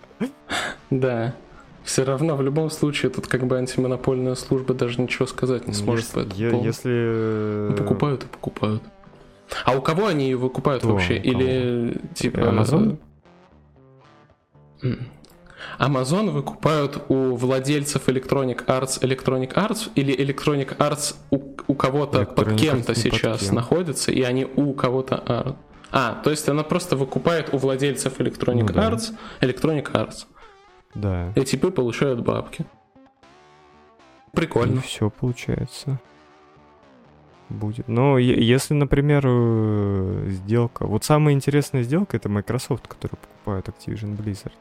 [0.90, 1.36] Да.
[1.84, 6.06] Все равно, в любом случае, тут как бы антимонопольная служба даже ничего сказать не сможет
[6.06, 6.68] если, по этому поводу.
[6.68, 7.68] если...
[7.70, 8.84] Ну, покупают и покупают.
[9.66, 10.94] А у кого они ее выкупают Кто?
[10.94, 11.18] вообще?
[11.18, 12.40] Или типа...
[12.40, 12.98] Amazon?
[15.78, 22.56] Amazon выкупают у владельцев Electronic Arts Electronic Arts или Electronic Arts у, у кого-то под
[22.56, 23.56] кем-то Arts не под сейчас кем.
[23.56, 25.56] находится, и они у кого-то Art.
[25.92, 28.90] А, то есть она просто выкупает у владельцев Electronic Ну да.
[28.92, 30.26] Arts Electronic Arts.
[30.96, 31.32] Да.
[31.36, 32.62] И типы получают бабки.
[32.62, 34.82] И Прикольно.
[34.82, 36.00] все получается.
[37.50, 37.88] Будет.
[37.88, 40.86] Но если, например, э, сделка...
[40.86, 44.54] Вот самая интересная сделка это Microsoft, который покупает Activision Blizzard.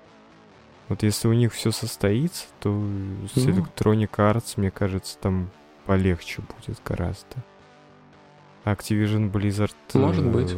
[0.89, 2.71] Вот если у них все состоится, то
[3.35, 3.37] с.
[3.37, 5.51] Electronic Arts, мне кажется, там
[5.85, 7.37] полегче будет гораздо.
[8.65, 10.57] Activision Blizzard Может э, быть.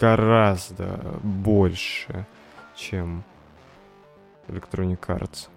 [0.00, 2.26] гораздо больше,
[2.76, 3.24] чем
[4.46, 5.48] Electronic Arts.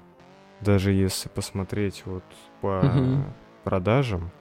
[0.59, 2.23] Даже если посмотреть вот
[2.61, 3.25] по Мгм.
[3.63, 4.31] продажам,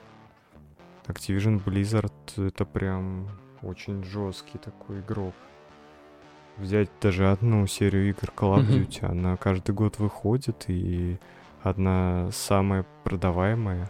[1.07, 3.27] Activision Blizzard это прям
[3.61, 5.33] очень жесткий такой игрок.
[6.57, 8.67] Взять даже одну серию игр Call of.
[8.67, 11.17] Duty, она каждый год выходит, и
[11.63, 13.89] одна самая продаваемая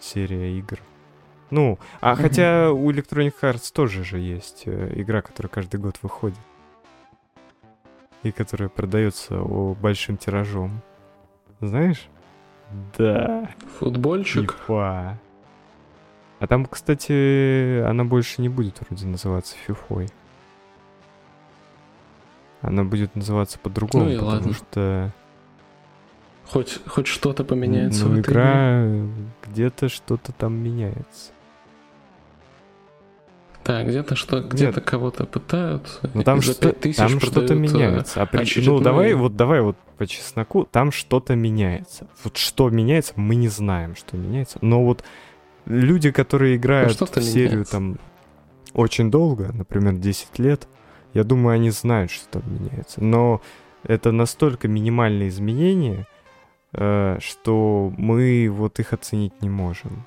[0.00, 0.78] серия игр.
[1.50, 6.38] Ну, а хотя у Electronic Arts тоже же есть э, игра, которая каждый год выходит.
[8.22, 10.80] И которая продается о, большим тиражом.
[11.60, 12.08] Знаешь?
[12.96, 13.50] Да.
[13.78, 14.56] Футбольчик.
[14.66, 15.16] FIFA.
[16.40, 20.08] А там, кстати, она больше не будет вроде называться фифой.
[22.60, 24.52] Она будет называться по-другому, Ну и потому ладно.
[24.54, 25.12] что
[26.46, 28.32] Хоть, хоть что-то поменяется ну, игре.
[28.32, 28.84] игра
[29.46, 31.32] где-то что-то там меняется.
[33.62, 36.00] Так, где-то что, где-то кого-то пытают.
[36.12, 38.20] Ну там, что, 5000 там что-то э, меняется.
[38.22, 42.06] А при- Ну давай, вот давай вот по чесноку, там что-то меняется.
[42.24, 44.58] Вот что меняется, мы не знаем, что меняется.
[44.60, 45.02] Но вот
[45.66, 47.72] люди, которые играют Ну, в серию меняется.
[47.72, 47.98] там
[48.72, 50.68] очень долго, например, 10 лет,
[51.14, 53.02] я думаю, они знают, что там меняется.
[53.02, 53.40] Но
[53.84, 56.06] это настолько минимальные изменения,
[56.72, 60.04] э, что мы вот их оценить не можем.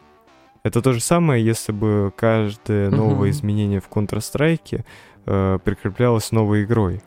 [0.64, 3.30] Это то же самое, если бы каждое новое Мгм.
[3.30, 4.84] изменение в Counter-Strike
[5.30, 7.02] э, прикреплялось новой игрой.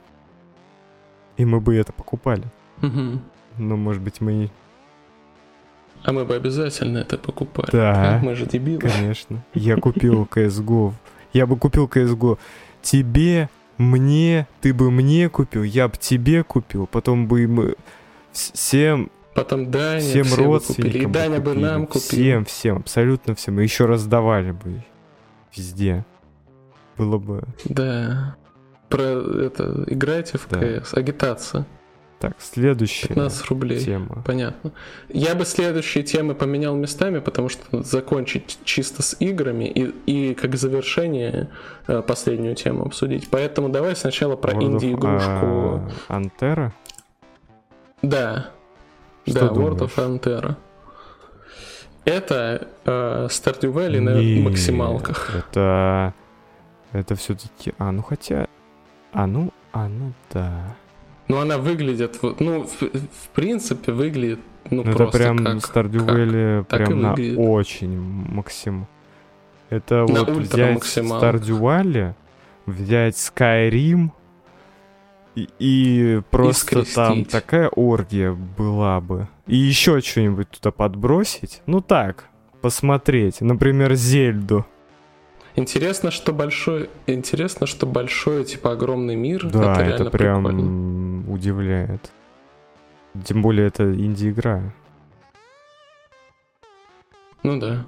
[1.37, 2.45] И мы бы это покупали.
[2.83, 3.23] Мгм.
[3.59, 4.51] Но, может быть, мы.
[6.03, 7.71] А мы бы обязательно это покупали.
[7.73, 8.21] Да.
[8.23, 8.81] Мы же дебилы.
[8.81, 9.45] Конечно.
[9.55, 10.93] Я купил CSGO.
[11.33, 12.39] Я бы купил CSGO.
[12.83, 16.87] Тебе, мне, ты бы мне купил, я бы тебе купил.
[16.87, 17.75] Потом бы мы
[18.33, 21.03] вс- всем, Потом Даня всем все бы родственникам купили.
[21.03, 21.63] И бы Даня бы купили.
[21.65, 22.01] нам купил.
[22.01, 23.61] Всем, всем, абсолютно всем.
[23.61, 24.83] И еще раздавали бы
[25.55, 26.05] везде.
[26.97, 27.45] Было бы...
[27.65, 28.37] Да.
[28.89, 30.81] Про это, играйте в Да.
[30.81, 30.95] КС.
[30.95, 31.65] Агитация.
[32.21, 33.81] Так, следующая 15 рублей.
[33.83, 34.23] тема.
[34.27, 34.73] Понятно.
[35.09, 40.55] Я бы следующие темы поменял местами, потому что закончить чисто с играми и, и как
[40.57, 41.49] завершение
[41.87, 43.31] э, последнюю тему обсудить.
[43.31, 45.31] Поэтому давай сначала про World of- инди-игрушку.
[45.31, 46.75] а, Антера?
[48.03, 48.51] Да.
[49.27, 49.73] Что да, думаешь?
[49.73, 50.57] World of Antera.
[52.05, 55.31] Это э, Stardew Valley на Нет, максималках.
[55.35, 56.13] Это...
[56.93, 57.73] Это все-таки...
[57.79, 58.47] А, ну хотя...
[59.13, 59.53] А ну...
[59.73, 60.77] А ну да.
[61.31, 65.57] Но она выглядит, вот, ну, в, в принципе, выглядит, ну, Ну, это просто прям как...
[65.57, 66.17] Stardew как.
[66.17, 67.39] Valley Так и прям на выглядит.
[67.39, 68.87] очень максим.
[69.69, 72.15] Это На вот взять Valley,
[72.67, 74.11] взять Skyrim
[75.37, 77.29] и, и просто там скрестить.
[77.31, 79.29] такая оргия была бы.
[79.47, 81.63] И еще что-нибудь туда подбросить.
[81.67, 82.25] Ну так,
[82.61, 83.41] посмотреть.
[83.41, 84.67] Например, Зельду.
[85.57, 89.47] Интересно, что большой, интересно, что большой, типа, огромный мир.
[89.51, 91.33] Да, это, это, прям прикольно.
[91.33, 92.13] удивляет.
[93.25, 94.63] Тем более это инди-игра.
[97.43, 97.87] Ну да.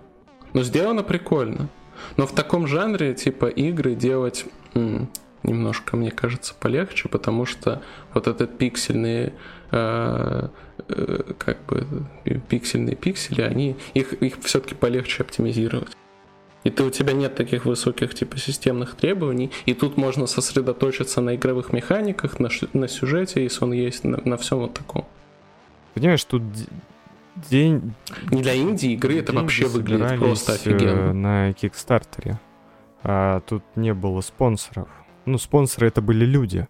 [0.55, 1.69] Но сделано прикольно.
[2.17, 5.09] Но в таком жанре, типа, игры делать м,
[5.43, 7.83] немножко, мне кажется, полегче, потому что
[8.15, 9.35] вот этот пиксельные,
[9.71, 10.49] э,
[10.89, 11.87] э, как бы,
[12.25, 15.97] пи- пиксельные пиксели, они, их, их все-таки полегче оптимизировать.
[16.65, 21.35] И ты, у тебя нет таких высоких типа системных требований, и тут можно сосредоточиться на
[21.35, 25.05] игровых механиках, на, на сюжете, если он есть, на, на всем вот таком.
[25.95, 26.43] Понимаешь, тут
[27.51, 27.95] день,
[28.31, 31.13] Не для инди игры это вообще выглядит просто э, офигенно.
[31.13, 32.39] на Кикстартере.
[33.03, 34.89] А тут не было спонсоров.
[35.25, 36.69] Ну, спонсоры это были люди.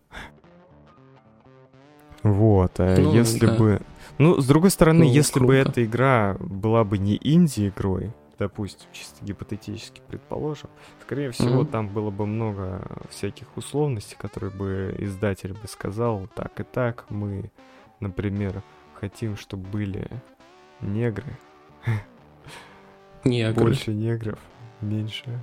[2.23, 3.55] Вот, а Ну, если да.
[3.55, 3.81] бы...
[4.19, 5.71] Ну, с другой стороны, Ну, если бы круто.
[5.71, 10.71] эта игра была бы не инди-игрой, допустим, чисто гипотетически предположим,
[11.03, 11.67] скорее всего, Мгм.
[11.67, 17.51] там было бы много всяких условностей, которые бы издатель бы сказал, так и так, мы,
[18.01, 18.63] например,
[19.01, 20.09] хотим, чтобы были
[20.81, 21.37] негры.
[23.25, 23.63] Негры.
[23.65, 24.39] Больше негров,
[24.81, 25.41] меньше.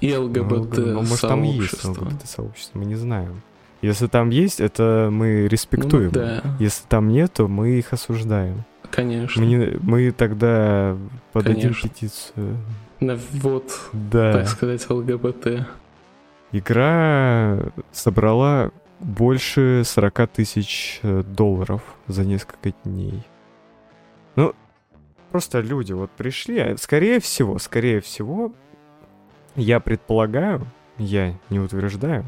[0.00, 2.04] И ЛГБТ ну, может там есть сообщество.
[2.04, 3.42] ЛГБТ сообщество, мы не знаем.
[3.82, 6.06] Если там есть, это мы респектуем.
[6.06, 8.64] Ну, да, Если там нет, то мы их осуждаем.
[8.92, 9.42] Конечно.
[9.42, 10.96] Мы, не- мы тогда
[11.32, 11.88] подадим Конечно.
[11.88, 12.56] петицию.
[13.00, 14.32] На вот, Да.
[14.32, 15.66] так сказать, ЛГБТ.
[16.52, 17.58] Игра
[17.90, 18.70] собрала
[19.00, 23.22] больше 40 тысяч э, долларов за несколько дней.
[24.36, 24.54] Ну,
[25.32, 28.52] просто люди вот пришли, а скорее всего, скорее всего,
[29.56, 30.66] я предполагаю,
[30.98, 32.24] я не утверждаю,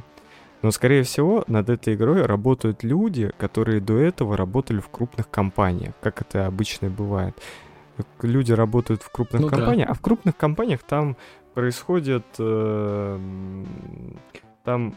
[0.65, 5.93] но скорее всего над этой игрой работают люди, которые до этого работали в крупных компаниях,
[6.01, 7.37] как это обычно бывает.
[8.23, 9.57] Люди работают в крупных Ну да.
[9.59, 11.19] компаниях, а в крупных компаниях там
[11.53, 13.65] происходит э,
[14.65, 14.95] там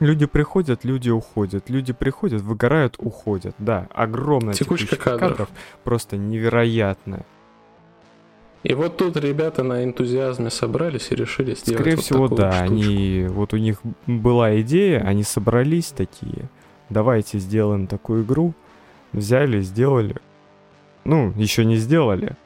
[0.00, 3.54] люди приходят, люди уходят, люди приходят, выгорают, уходят.
[3.58, 5.50] Да, огромное Текучка кадров.
[5.84, 7.26] просто невероятно.
[8.68, 12.52] И вот тут ребята на энтузиазме собрались и решили сделать Скорее вот всего, такую да,
[12.52, 12.74] штучку.
[12.74, 16.50] они вот у них была идея, они собрались такие.
[16.90, 18.52] Давайте сделаем такую игру.
[19.12, 20.16] Взяли, сделали.
[21.04, 22.36] Ну, еще не сделали.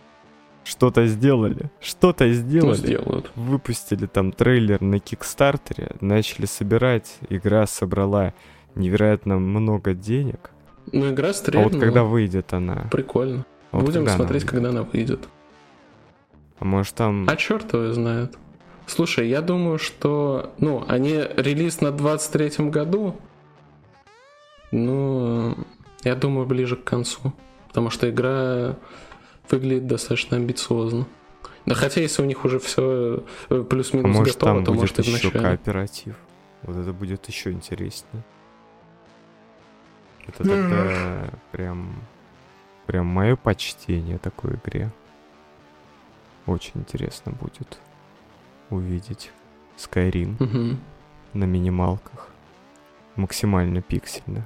[0.65, 1.71] Что-то сделали.
[1.81, 2.75] Что-то Ну, сделали.
[2.77, 3.33] сделают.
[3.35, 8.33] выпустили там трейлер на Кикстартере, начали собирать, игра собрала
[8.77, 10.51] невероятно много денег.
[10.93, 11.69] Ну, игра А стрельнула.
[11.73, 12.87] вот когда выйдет она?
[12.93, 13.45] Прикольно.
[13.73, 14.51] А вот Будем она смотреть, выйдет?
[14.51, 15.21] когда она выйдет.
[16.63, 17.27] А может там...
[17.29, 18.39] А черт его знает.
[18.87, 20.55] Слушай, я думаю, что...
[20.59, 23.17] Ну, они релиз на 23-м году.
[24.71, 25.57] Ну,
[26.05, 27.33] я думаю, ближе к концу.
[27.67, 28.77] Потому что игра
[29.51, 31.09] выглядит достаточно амбициозно.
[31.67, 34.99] Да хотя, если у них уже все а плюс-минус может готово, там то будет может
[35.01, 35.45] и еще начале.
[35.45, 36.15] кооператив.
[36.63, 38.23] Вот это будет еще интереснее.
[40.29, 41.93] Это тогда прям...
[42.87, 44.93] Прям мое почтение такой игре.
[46.47, 47.79] Очень интересно будет
[48.71, 49.31] увидеть
[49.77, 50.79] Skyrim Мгм.
[51.35, 52.29] на минималках.
[53.17, 54.45] Максимально пиксельно.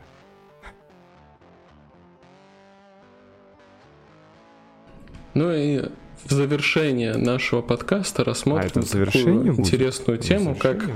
[5.35, 5.83] Ну и
[6.25, 9.59] в завершение нашего подкаста рассмотрим А, такую будет?
[9.61, 10.91] интересную тему, как...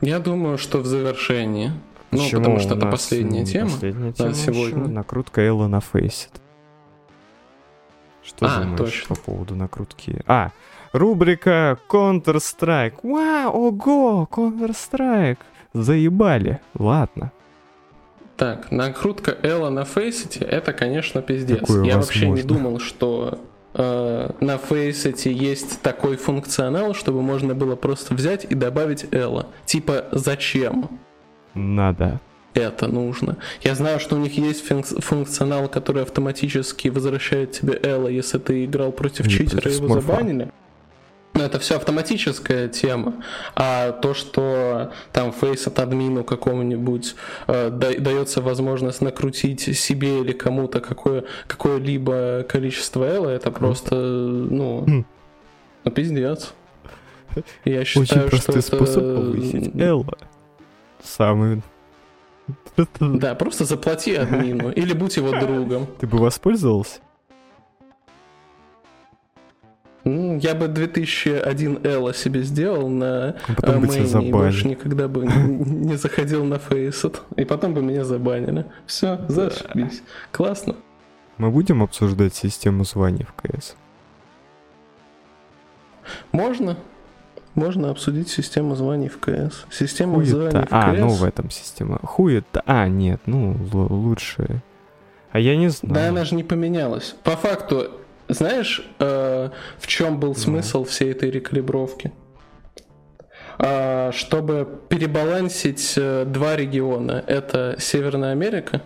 [0.00, 1.70] Я думаю, что в завершении.
[2.10, 3.70] Ну, Почему потому что это последняя тема.
[3.70, 4.80] Последняя на тема сегодня.
[4.84, 6.30] еще накрутка Элла на фейсит.
[8.24, 9.14] Что А, думаешь точно.
[9.14, 10.20] по поводу накрутки?
[10.26, 10.50] А,
[10.92, 12.94] рубрика Counter-Strike.
[13.02, 15.38] Вау, ого, Counter-Strike.
[15.72, 16.60] Заебали.
[16.78, 17.32] Ладно.
[18.36, 21.60] Так, накрутка Элла на Фейсите, это, конечно, пиздец.
[21.60, 23.38] Такое Я вообще не думал, что
[23.74, 29.46] э, на Фейсите есть такой функционал, чтобы можно было просто взять и добавить Элла.
[29.66, 30.98] Типа, зачем?
[31.54, 32.20] Надо.
[32.54, 33.36] Это нужно.
[33.62, 38.64] Я знаю, что у них есть функ- функционал, который автоматически возвращает тебе Элла, если ты
[38.64, 40.50] играл против Или читера и его забанили.
[41.36, 43.24] Но это все автоматическая тема.
[43.56, 47.16] А то, что там фейс от админу какому-нибудь
[47.48, 54.84] э, да- дается возможность накрутить себе или кому-то какое, какое-либо количество Элла, это просто, ну,
[54.86, 55.04] Хм.
[55.84, 56.54] ну, пиздец.
[57.64, 59.16] Я считаю, Очень простой что способ это...
[59.16, 60.16] повысить Элла.
[61.02, 61.62] Самый...
[63.00, 65.86] Да, просто заплати админу или будь его другом.
[65.98, 67.00] Ты бы воспользовался?
[70.04, 74.58] Ну, я бы 2001 Элла себе сделал на А потом бы тебя мейне и больше
[74.58, 74.68] забанили.
[74.68, 77.22] никогда бы не заходил на Фейсет.
[77.36, 78.66] И потом бы меня забанили.
[78.86, 80.02] Все, зашибись.
[80.30, 80.76] Классно.
[81.38, 83.76] Мы будем обсуждать систему званий в КС?
[86.32, 86.76] Можно?
[87.54, 89.64] Можно обсудить систему званий в КС.
[89.70, 90.66] Система званий Хуета.
[90.68, 91.00] в А, КС.
[91.00, 91.98] ну в этом система.
[92.02, 92.62] Хуета.
[92.66, 94.60] А, нет, ну лучше.
[95.30, 95.94] А я не знаю.
[95.94, 97.14] Да, она же не поменялась.
[97.22, 97.90] По факту,
[98.28, 100.34] знаешь, э, в чем был Ну.
[100.34, 102.12] смысл всей этой рекалибровки?
[103.58, 107.22] А, чтобы перебалансить э, два региона.
[107.26, 108.82] Это Северная Америка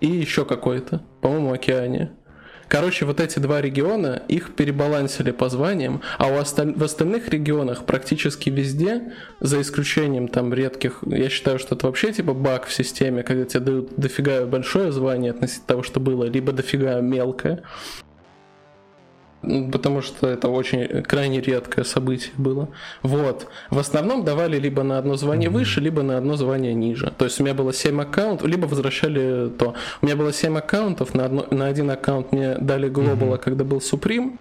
[0.00, 2.12] и еще какой-то, по-моему, Океания.
[2.68, 7.84] Короче, вот эти два региона, их перебалансили по званиям, а у осталь- в остальных регионах
[7.84, 13.22] практически везде, за исключением там редких, я считаю, что это вообще типа баг в системе,
[13.22, 17.62] когда тебе дают дофига большое звание относительно того, что было, либо дофига мелкое.
[19.42, 22.68] Ну, Потому что это очень крайне редкое событие было.
[23.02, 23.46] Вот.
[23.70, 27.12] В основном давали либо на одно звание выше, либо на одно звание ниже.
[27.16, 29.74] То есть у меня было 7 аккаунтов, либо возвращали то.
[30.02, 33.78] У меня было 7 аккаунтов, на, одно, на один аккаунт мне дали глобала, когда был
[33.78, 34.38] Supreme.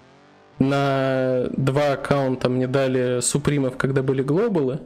[0.57, 4.79] На два аккаунта мне дали супримов, когда были глобалы.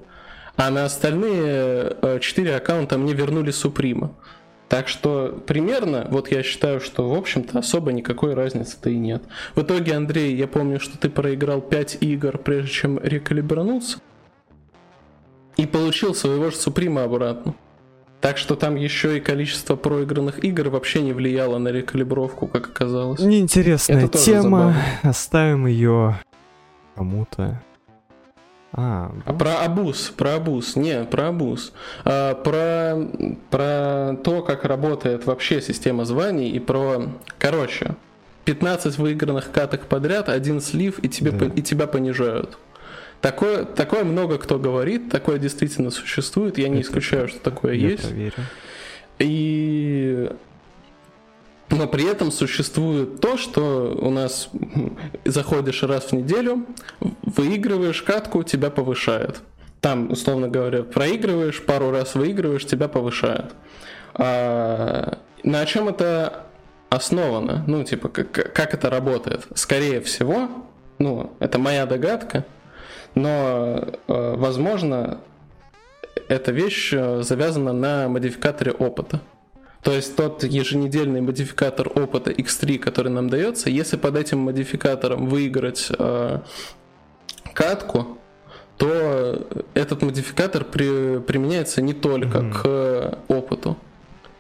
[0.56, 4.12] А на остальные 4 аккаунта мне вернули суприма.
[4.70, 9.24] Так что примерно, вот я считаю, что в общем-то особо никакой разницы-то и нет.
[9.56, 13.98] В итоге, Андрей, я помню, что ты проиграл 5 игр, прежде чем рекалибрануться.
[15.58, 17.56] И получил своего же Суприма обратно.
[18.22, 23.20] Так что там еще и количество проигранных игр вообще не влияло на рекалибровку, как оказалось.
[23.22, 24.76] Неинтересная тема.
[25.02, 26.20] Оставим ее
[26.96, 27.62] кому-то.
[28.72, 31.74] А, а про абуз, про абуз, не, про абуз.
[32.06, 33.08] А, про,
[33.50, 37.04] про то, как работает вообще система званий и про,
[37.40, 37.96] короче,
[38.46, 41.46] 15 выигранных каток подряд, один слив и, тебе, да.
[41.48, 42.58] и тебя понижают.
[43.22, 48.08] Такое, такое много кто говорит, такое действительно существует, я не исключаю, что такое я есть.
[48.08, 48.34] Проверю.
[49.20, 50.32] И
[51.72, 54.50] но при этом существует то, что у нас
[55.26, 56.66] заходишь раз в неделю,
[57.00, 59.42] выигрываешь катку, тебя повышает.
[59.82, 63.54] Там, условно говоря, проигрываешь, пару раз выигрываешь, тебя повышают.
[64.14, 66.46] А, на чем это
[66.90, 67.64] основано?
[67.68, 69.48] Ну, типа, как, как это работает?
[69.56, 70.50] Скорее всего,
[70.98, 72.46] ну, это моя догадка,
[73.16, 75.20] но, э, возможно,
[76.28, 79.22] эта вещь э, завязана на модификаторе опыта.
[79.82, 85.88] То есть тот еженедельный модификатор опыта X3, который нам дается, если под этим модификатором выиграть
[85.98, 86.40] э,
[87.54, 88.18] катку,
[88.78, 92.62] то этот модификатор при, применяется не только mm-hmm.
[92.62, 93.78] к опыту.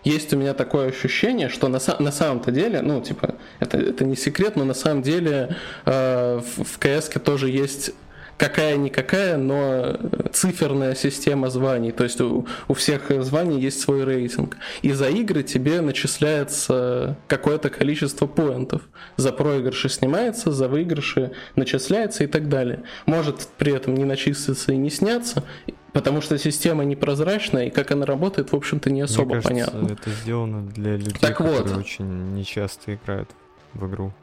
[0.05, 4.15] Есть у меня такое ощущение, что на, на самом-то деле, ну, типа, это, это не
[4.15, 7.91] секрет, но на самом деле э, в, в КС тоже есть
[8.39, 9.97] какая-никакая, но
[10.31, 11.91] циферная система званий.
[11.91, 14.55] То есть у, у всех званий есть свой рейтинг.
[14.81, 18.81] И за игры тебе начисляется какое-то количество поинтов.
[19.17, 22.83] За проигрыши снимается, за выигрыши начисляется и так далее.
[23.05, 25.43] Может при этом не начислиться и не сняться,
[25.91, 29.93] потому что система непрозрачная, и как она работает, в общем-то, не особо Мне кажется, понятно.
[29.93, 31.77] это сделано для людей, так которые вот.
[31.77, 33.29] очень нечасто играют
[33.73, 34.13] в игру.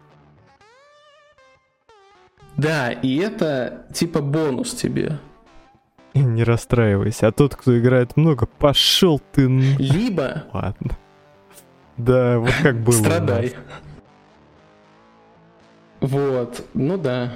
[2.56, 5.18] Да, и это типа бонус тебе.
[6.14, 9.46] Не расстраивайся, а тот, кто играет много, пошел ты.
[9.46, 10.44] Либо.
[10.52, 10.96] Ладно.
[11.98, 12.92] Да, вот как было.
[12.94, 13.54] Страдай.
[16.00, 17.32] Вот, ну да,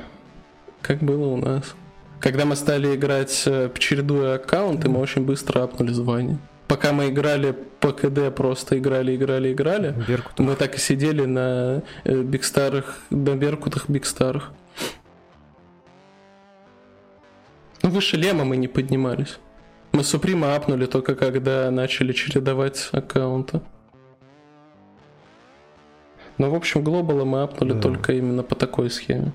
[0.82, 1.74] как было у нас.
[2.20, 6.38] Когда мы стали играть, э, чередуя аккаунты, мы очень быстро апнули звание.
[6.68, 10.46] Пока мы играли по КД, просто играли, играли, играли, Беркутах.
[10.46, 14.52] мы так и сидели на э, бигстарах, на Беркутах бигстарах.
[17.82, 19.38] Ну, выше лема мы не поднимались.
[19.92, 23.60] Мы Суприма апнули только когда начали чередовать аккаунты.
[26.38, 27.80] Но, в общем, глобала мы апнули да.
[27.80, 29.32] только именно по такой схеме.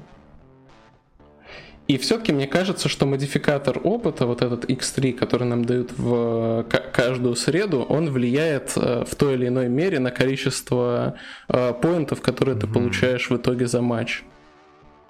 [1.88, 7.36] И все-таки мне кажется, что модификатор опыта, вот этот X3, который нам дают в каждую
[7.36, 11.16] среду, он влияет э, в той или иной мере на количество
[11.48, 12.60] э, поинтов, которые mm-hmm.
[12.62, 14.24] ты получаешь в итоге за матч.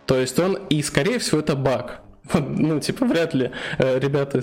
[0.05, 2.01] То есть он, и скорее всего это баг.
[2.33, 4.41] Ну, типа, вряд ли э, ребята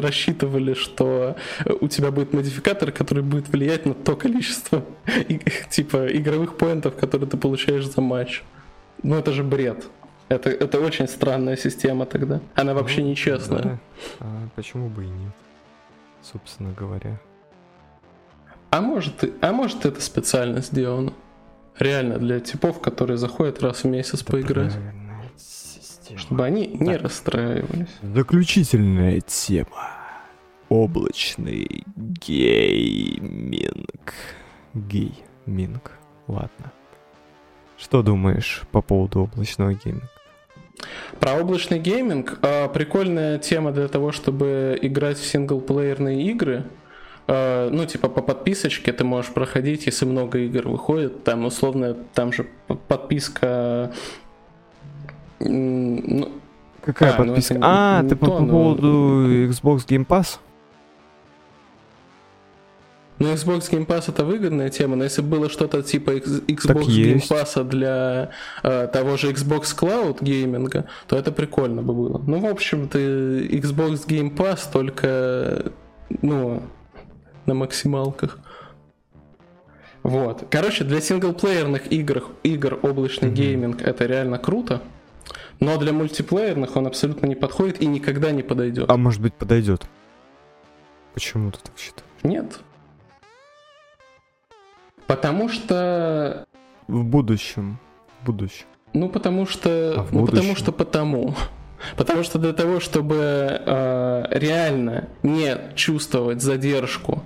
[0.00, 1.36] рассчитывали, что
[1.80, 4.84] у тебя будет модификатор, который будет влиять на то количество,
[5.70, 8.42] типа, игровых поинтов, которые ты получаешь за матч.
[9.02, 9.86] Ну, это же бред.
[10.28, 12.40] Это, это очень странная система тогда.
[12.54, 13.62] Она вообще ну, нечестная.
[13.62, 13.78] Да.
[14.20, 15.32] А почему бы и нет,
[16.22, 17.18] собственно говоря.
[18.70, 21.14] А может, а может это специально сделано?
[21.78, 24.72] Реально для типов, которые заходят раз в месяц это поиграть.
[24.72, 24.97] Правильно.
[26.16, 27.02] Чтобы они не так.
[27.02, 27.88] расстраивались.
[28.02, 29.90] Заключительная тема.
[30.68, 34.14] Облачный гейминг.
[34.74, 35.92] Гейминг.
[36.26, 36.72] Ладно.
[37.78, 40.08] Что думаешь по поводу облачного гейминга?
[41.20, 42.38] Про облачный гейминг.
[42.42, 46.64] Э, прикольная тема для того, чтобы играть в синглплеерные игры.
[47.26, 51.24] Э, ну, типа по подписочке ты можешь проходить, если много игр выходит.
[51.24, 52.46] Там условно, там же
[52.88, 53.92] подписка
[55.40, 56.32] ну,
[56.84, 57.54] Какая а, ну, подписка?
[57.54, 59.44] Ну, а, ты по, то, по поводу но...
[59.46, 60.38] Xbox Game Pass?
[63.18, 67.62] Ну, Xbox Game Pass это выгодная тема, но если было что-то типа Xbox Game Pass
[67.64, 68.30] для
[68.62, 72.22] э, того же Xbox Cloud гейминга, то это прикольно бы было.
[72.26, 75.72] Ну, в общем, ты Xbox Game Pass только,
[76.22, 76.62] ну,
[77.44, 78.38] на максималках.
[80.04, 80.46] Вот.
[80.48, 83.34] Короче, для синглплеерных игр, игр облачный mm-hmm.
[83.34, 84.80] гейминг это реально круто.
[85.60, 88.90] Но для мультиплеерных он абсолютно не подходит и никогда не подойдет.
[88.90, 89.82] А может быть подойдет?
[91.14, 92.06] Почему ты так считаешь?
[92.22, 92.60] Нет.
[95.06, 96.46] Потому что...
[96.86, 97.78] В будущем.
[98.20, 98.66] В будущем.
[98.92, 99.94] Ну, потому что...
[99.96, 101.34] А ну, потому что потому.
[101.96, 107.22] Потому что для того, чтобы э, реально не чувствовать задержку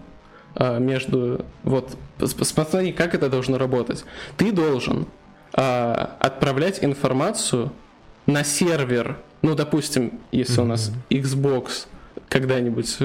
[0.54, 1.44] а, между...
[1.62, 4.04] Вот, посмотри, как это должно работать.
[4.36, 5.06] Ты должен
[5.54, 7.72] а, отправлять информацию
[8.26, 11.86] на сервер, ну, допустим, если у нас Xbox
[12.28, 12.96] когда-нибудь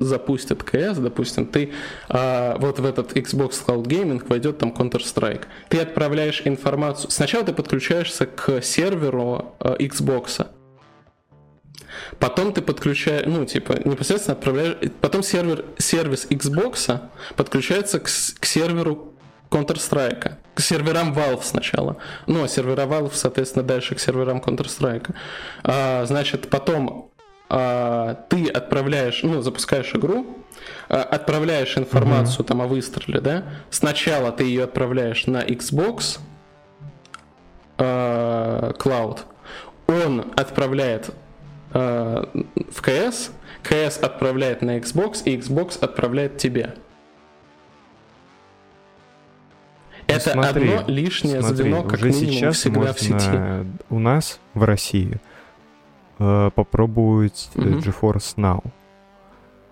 [0.00, 1.72] запустят КС, допустим, ты
[2.08, 5.44] а, вот в этот Xbox Cloud Gaming войдет там Counter-Strike.
[5.70, 7.10] Ты отправляешь информацию.
[7.10, 10.46] Сначала ты подключаешься к серверу а, Xbox.
[12.18, 17.00] Потом ты подключаешь, ну, типа, непосредственно отправляешь, потом сервер, сервис Xbox
[17.36, 19.15] подключается к, к серверу
[19.50, 21.96] Counter-Strike, к серверам Valve сначала.
[22.26, 25.14] Ну, а сервера Valve, соответственно, дальше к серверам Counter-Strike.
[25.64, 27.10] А, значит, потом
[27.48, 30.26] а, ты отправляешь, ну, запускаешь игру,
[30.88, 32.48] а, отправляешь информацию mm-hmm.
[32.48, 33.44] там о выстреле, да?
[33.70, 36.18] Сначала ты ее отправляешь на Xbox
[37.78, 39.20] а, Cloud,
[39.86, 41.10] он отправляет
[41.72, 43.30] а, в CS,
[43.62, 46.74] CS отправляет на Xbox, и Xbox отправляет тебе.
[50.06, 53.66] Это смотри, одно лишнее смотри, звено, как уже минимум, сейчас всегда в сети.
[53.90, 55.20] У нас в России
[56.18, 57.82] э, попробовать mm-hmm.
[57.82, 58.64] GeForce Now.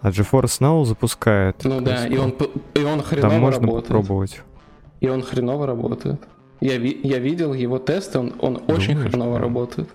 [0.00, 1.64] А GeForce Now запускает.
[1.64, 2.34] Ну да, и он,
[2.74, 3.86] и он хреново Там можно работает.
[3.86, 4.42] попробовать.
[5.00, 6.20] И он хреново работает.
[6.60, 9.44] Я, ви, я видел его тесты, он, он Думаешь, очень хреново да.
[9.44, 9.88] работает.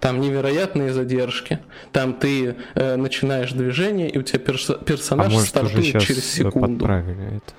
[0.00, 1.60] Там невероятные задержки.
[1.92, 6.84] Там ты э, начинаешь движение, и у тебя перс- персонаж а может, стартует через секунду.
[6.84, 7.54] Подправили это.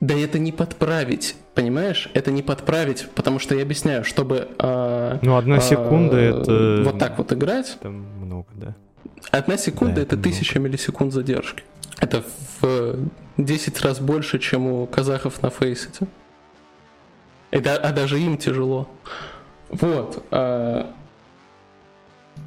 [0.00, 2.10] Да это не подправить, понимаешь?
[2.12, 4.48] Это не подправить, потому что я объясняю, чтобы...
[4.58, 6.82] Э, ну, одна секунда э, это...
[6.84, 7.76] Вот так вот играть...
[7.80, 8.74] Это много, да.
[9.30, 11.64] Одна секунда да, это, это тысяча миллисекунд задержки.
[11.98, 12.22] Это
[12.60, 12.96] в
[13.38, 16.06] 10 раз больше, чем у казахов на FACEIT е.
[17.50, 18.88] Это, а даже им тяжело.
[19.70, 20.24] Вот.
[20.30, 20.84] Э,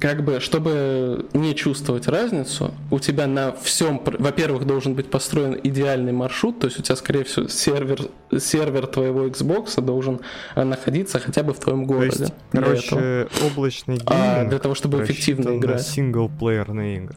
[0.00, 6.12] как бы, чтобы не чувствовать разницу, у тебя на всем, во-первых, должен быть построен идеальный
[6.12, 10.20] маршрут, то есть у тебя, скорее всего, сервер, сервер твоего Xbox должен
[10.56, 12.16] э, находиться хотя бы в твоем городе.
[12.16, 13.46] То есть, короче, этого.
[13.46, 15.76] облачный гейминг а, для того, чтобы эффективно играть.
[15.76, 17.16] на синглплеерные игры.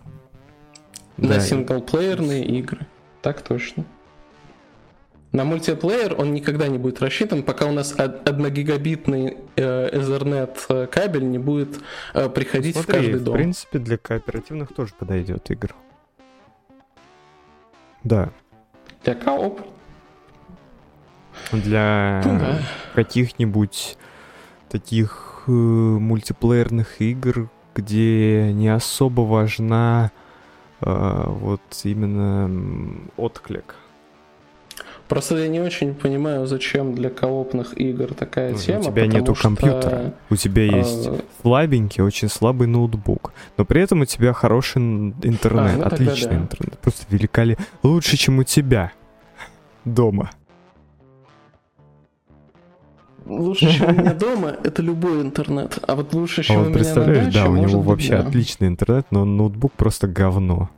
[1.15, 1.39] На да.
[1.39, 2.85] синглплеерные игры.
[3.21, 3.85] Так точно.
[5.33, 8.49] На мультиплеер он никогда не будет рассчитан, пока у нас 1 э,
[9.55, 11.81] Ethernet э, кабель не будет
[12.13, 13.33] э, приходить Смотри, в каждый дом.
[13.33, 15.73] в принципе, для кооперативных тоже подойдет игр.
[18.03, 18.29] Да.
[19.03, 19.61] Для кооп?
[21.51, 22.59] Для ну, да.
[22.93, 23.97] каких-нибудь
[24.69, 30.11] таких э, мультиплеерных игр, где не особо важна
[30.81, 33.77] э, вот именно отклик
[35.13, 38.79] Просто я не очень понимаю, зачем для коопных игр такая ну, тема.
[38.79, 39.43] У тебя нету что...
[39.43, 40.13] компьютера.
[40.31, 41.19] У тебя а, есть а...
[41.43, 43.31] слабенький, очень слабый ноутбук.
[43.55, 46.37] Но при этом у тебя хороший интернет, а, ну отличный да.
[46.37, 46.79] интернет.
[46.79, 47.63] Просто великолепно.
[47.83, 48.91] Лучше, чем у тебя
[49.85, 50.31] дома.
[53.27, 55.77] Лучше, чем у меня дома, это любой интернет.
[55.87, 58.17] А вот лучше, чем а вот у меня представляешь, на даче, да, у него вообще
[58.17, 58.27] да.
[58.27, 60.71] отличный интернет, но ноутбук просто говно.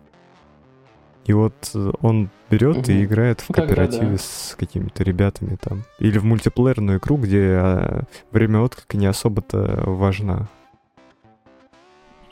[1.26, 2.92] И вот э, он берет угу.
[2.92, 4.24] и играет в кооперативе Тогда, да.
[4.24, 5.84] с какими-то ребятами там.
[6.00, 10.48] Или в мультиплеерную игру, где а, время отклика не особо-то важна.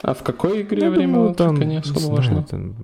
[0.00, 2.42] А в какой игре ну, время думаю, отклика там, не особо знаю, важно?
[2.44, 2.76] Там,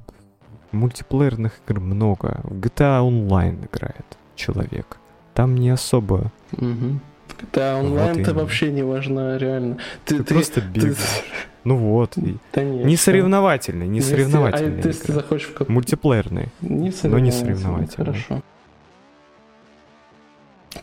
[0.72, 2.40] мультиплеерных игр много.
[2.44, 4.98] В GTA Online играет человек.
[5.34, 6.32] Там не особо.
[6.52, 7.00] Угу.
[7.40, 9.78] GTA Online-то вот вообще не важно, реально.
[10.04, 10.96] Ты, ты, ты просто бегаешь.
[10.96, 11.49] Ты...
[11.64, 12.14] Ну вот.
[12.54, 14.82] Да нет, не соревновательный, не если, соревновательный.
[14.82, 16.48] А если ты захочешь в какой Мультиплеерный.
[16.60, 18.06] Не но не соревновательный.
[18.06, 18.42] Хорошо.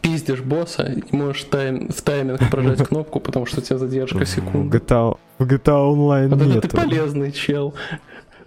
[0.01, 4.77] Пиздишь босса и можешь тайм, в тайминг прожать кнопку, потому что у тебя задержка секунды.
[4.77, 6.57] В GTA, в GTA Online вот нет.
[6.57, 7.73] это ты полезный чел.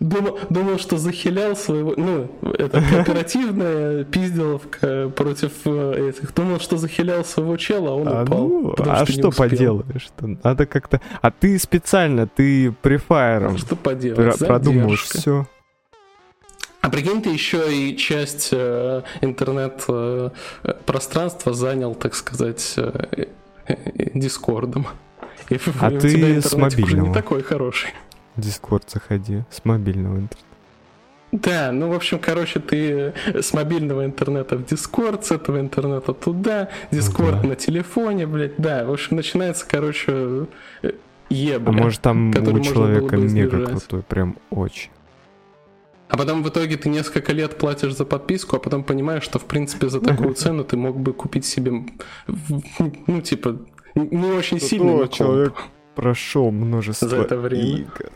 [0.01, 1.93] Думал, думал, что захилял своего...
[1.95, 6.35] Ну, это кооперативная пизделовка против э, этих.
[6.35, 8.49] Думал, что захилял своего чела, а он а, упал.
[8.49, 10.09] Ну, а что, что поделаешь?
[10.43, 11.03] Надо как-то...
[11.21, 14.39] А ты специально, ты prefire ом что поделать?
[14.39, 15.47] Про- продумаешь все.
[16.81, 23.27] А прикинь, ты еще и часть э, интернет-пространства э, занял, так сказать, э,
[23.67, 23.77] э,
[24.15, 24.87] Дискордом.
[25.51, 27.09] И а ты с мобильного.
[27.09, 27.91] не такой хороший.
[28.41, 30.51] Дискорд заходи с мобильного интернета.
[31.33, 36.71] Да, ну, в общем, короче, ты с мобильного интернета в Дискорд, с этого интернета туда,
[36.91, 37.49] Дискорд да.
[37.49, 40.47] на телефоне, блядь, да, в общем, начинается, короче,
[41.29, 41.69] ебля.
[41.69, 44.91] А может там у человека мега крутой, прям очень.
[46.09, 49.45] А потом в итоге ты несколько лет платишь за подписку, а потом понимаешь, что, в
[49.45, 51.85] принципе, за такую цену ты мог бы купить себе,
[53.07, 53.57] ну, типа,
[53.95, 55.55] не очень сильный человек
[55.95, 57.79] прошел множество за это время.
[57.81, 58.11] игр.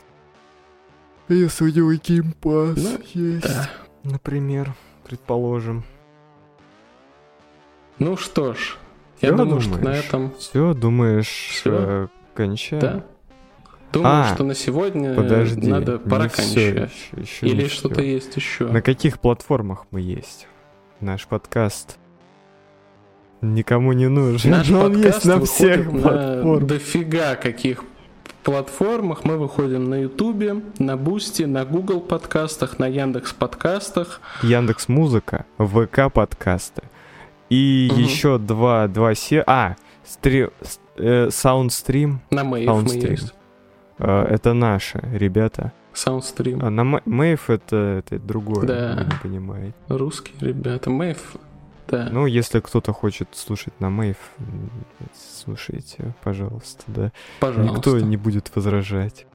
[1.28, 3.70] Если у него геймпас Ну, есть, Да.
[4.02, 4.74] например,
[5.04, 5.84] предположим.
[7.98, 8.76] Ну что ж,
[9.20, 10.04] я Всё думаю, что на думаешь?
[10.04, 11.70] этом, Все, думаешь, Всё.
[11.72, 12.80] э, кончаем?
[12.80, 13.04] да.
[13.92, 16.90] Думаю, А, что на сегодня Подожди, надо пора кончать.
[17.42, 18.66] Или что-то есть еще.
[18.66, 20.48] На каких платформах мы есть?
[21.00, 21.96] Наш подкаст
[23.40, 24.50] никому не нужен.
[24.50, 26.66] Наш но он есть на всех на платформах.
[26.66, 27.84] дофига каких
[28.44, 29.24] платформах.
[29.24, 34.20] Мы выходим на Ютубе, на Бусти, на Google подкастах, на Яндекс подкастах.
[34.42, 36.82] Яндекс Музыка, ВК подкасты.
[37.50, 38.02] И Мгм.
[38.02, 39.42] еще два, два се...
[39.46, 40.48] А, стри...
[40.96, 42.20] э, Саундстрим.
[42.30, 43.10] На Мэйв мы Soundstream.
[43.10, 43.34] есть.
[43.98, 45.72] э, это наши ребята.
[45.92, 46.60] Саундстрим.
[46.64, 48.96] А на Мэйв это, это другое, Да.
[48.98, 49.74] вы не понимаете.
[49.88, 50.90] Русские ребята.
[50.90, 51.36] Мэйв,
[51.88, 52.08] да.
[52.10, 54.16] Ну, если кто-то хочет слушать на Мэйв,
[55.14, 57.12] слушайте, пожалуйста, да.
[57.40, 57.76] Пожалуйста.
[57.76, 59.26] Никто не будет возражать.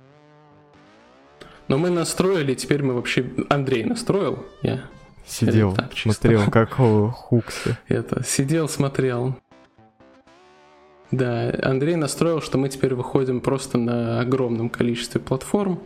[1.67, 3.29] Но мы настроили, теперь мы вообще...
[3.49, 4.85] Андрей настроил, я
[5.29, 7.77] Сидел, так, смотрел, как о, Хукси.
[7.87, 9.35] это, сидел, смотрел.
[11.11, 15.79] Да, Андрей настроил, что мы теперь выходим просто на огромном количестве платформ.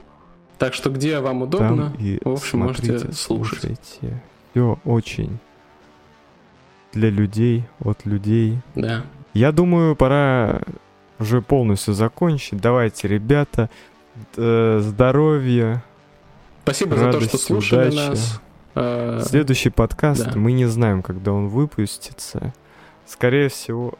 [0.57, 3.60] Так что где вам удобно, Там и в общем, можете смотрите, слушать.
[3.60, 4.23] слушайте.
[4.52, 5.40] Все очень
[6.94, 8.60] для людей, от людей.
[8.76, 9.03] да.
[9.34, 10.61] Я думаю, пора
[11.20, 12.61] уже полностью закончить.
[12.61, 13.70] Давайте, ребята,
[14.38, 15.84] э, здоровья.
[16.64, 18.10] Спасибо за то, Радости, что слушали удачи.
[18.10, 18.41] нас.
[18.76, 20.40] Э, Следующий подкаст, да.
[20.40, 22.53] мы не знаем, когда он выпустится.
[23.07, 23.95] Скорее всего,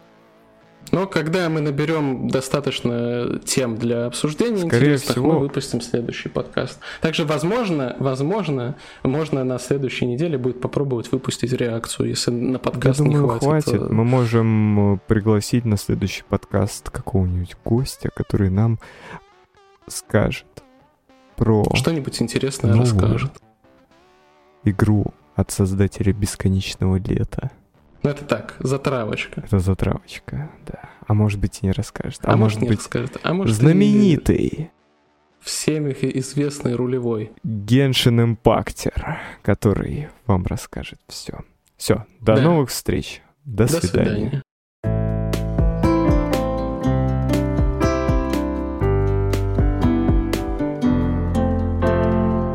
[0.92, 5.34] Но когда мы наберем достаточно тем для обсуждения Скорее интересных, всего.
[5.34, 6.80] мы выпустим следующий подкаст.
[7.02, 13.06] Также, возможно, возможно, можно на следующей неделе будет попробовать выпустить реакцию, если на подкаст я
[13.06, 13.64] думаю, не хватит.
[13.66, 13.82] хватит.
[13.82, 18.78] э, Мы можем э, пригласить на следующий подкаст какого-нибудь гостя, который нам
[19.88, 20.46] скажет
[21.38, 23.32] про Что-нибудь интересное расскажет.
[24.64, 27.50] игру от создателя бесконечного лета.
[28.04, 29.42] Ну это так, затравочка.
[29.46, 30.90] Это затравочка, да.
[31.08, 32.20] А может быть и не расскажет.
[32.24, 33.18] А, А, может не быть расскажет.
[33.24, 34.72] А может знаменитый
[35.40, 37.32] всеми известный рулевой.
[37.44, 41.40] Геншин Импактер, который вам расскажет все.
[41.78, 42.42] Все, до Да.
[42.42, 43.22] новых встреч.
[43.46, 44.06] До, До свидания.
[44.12, 44.44] свидания.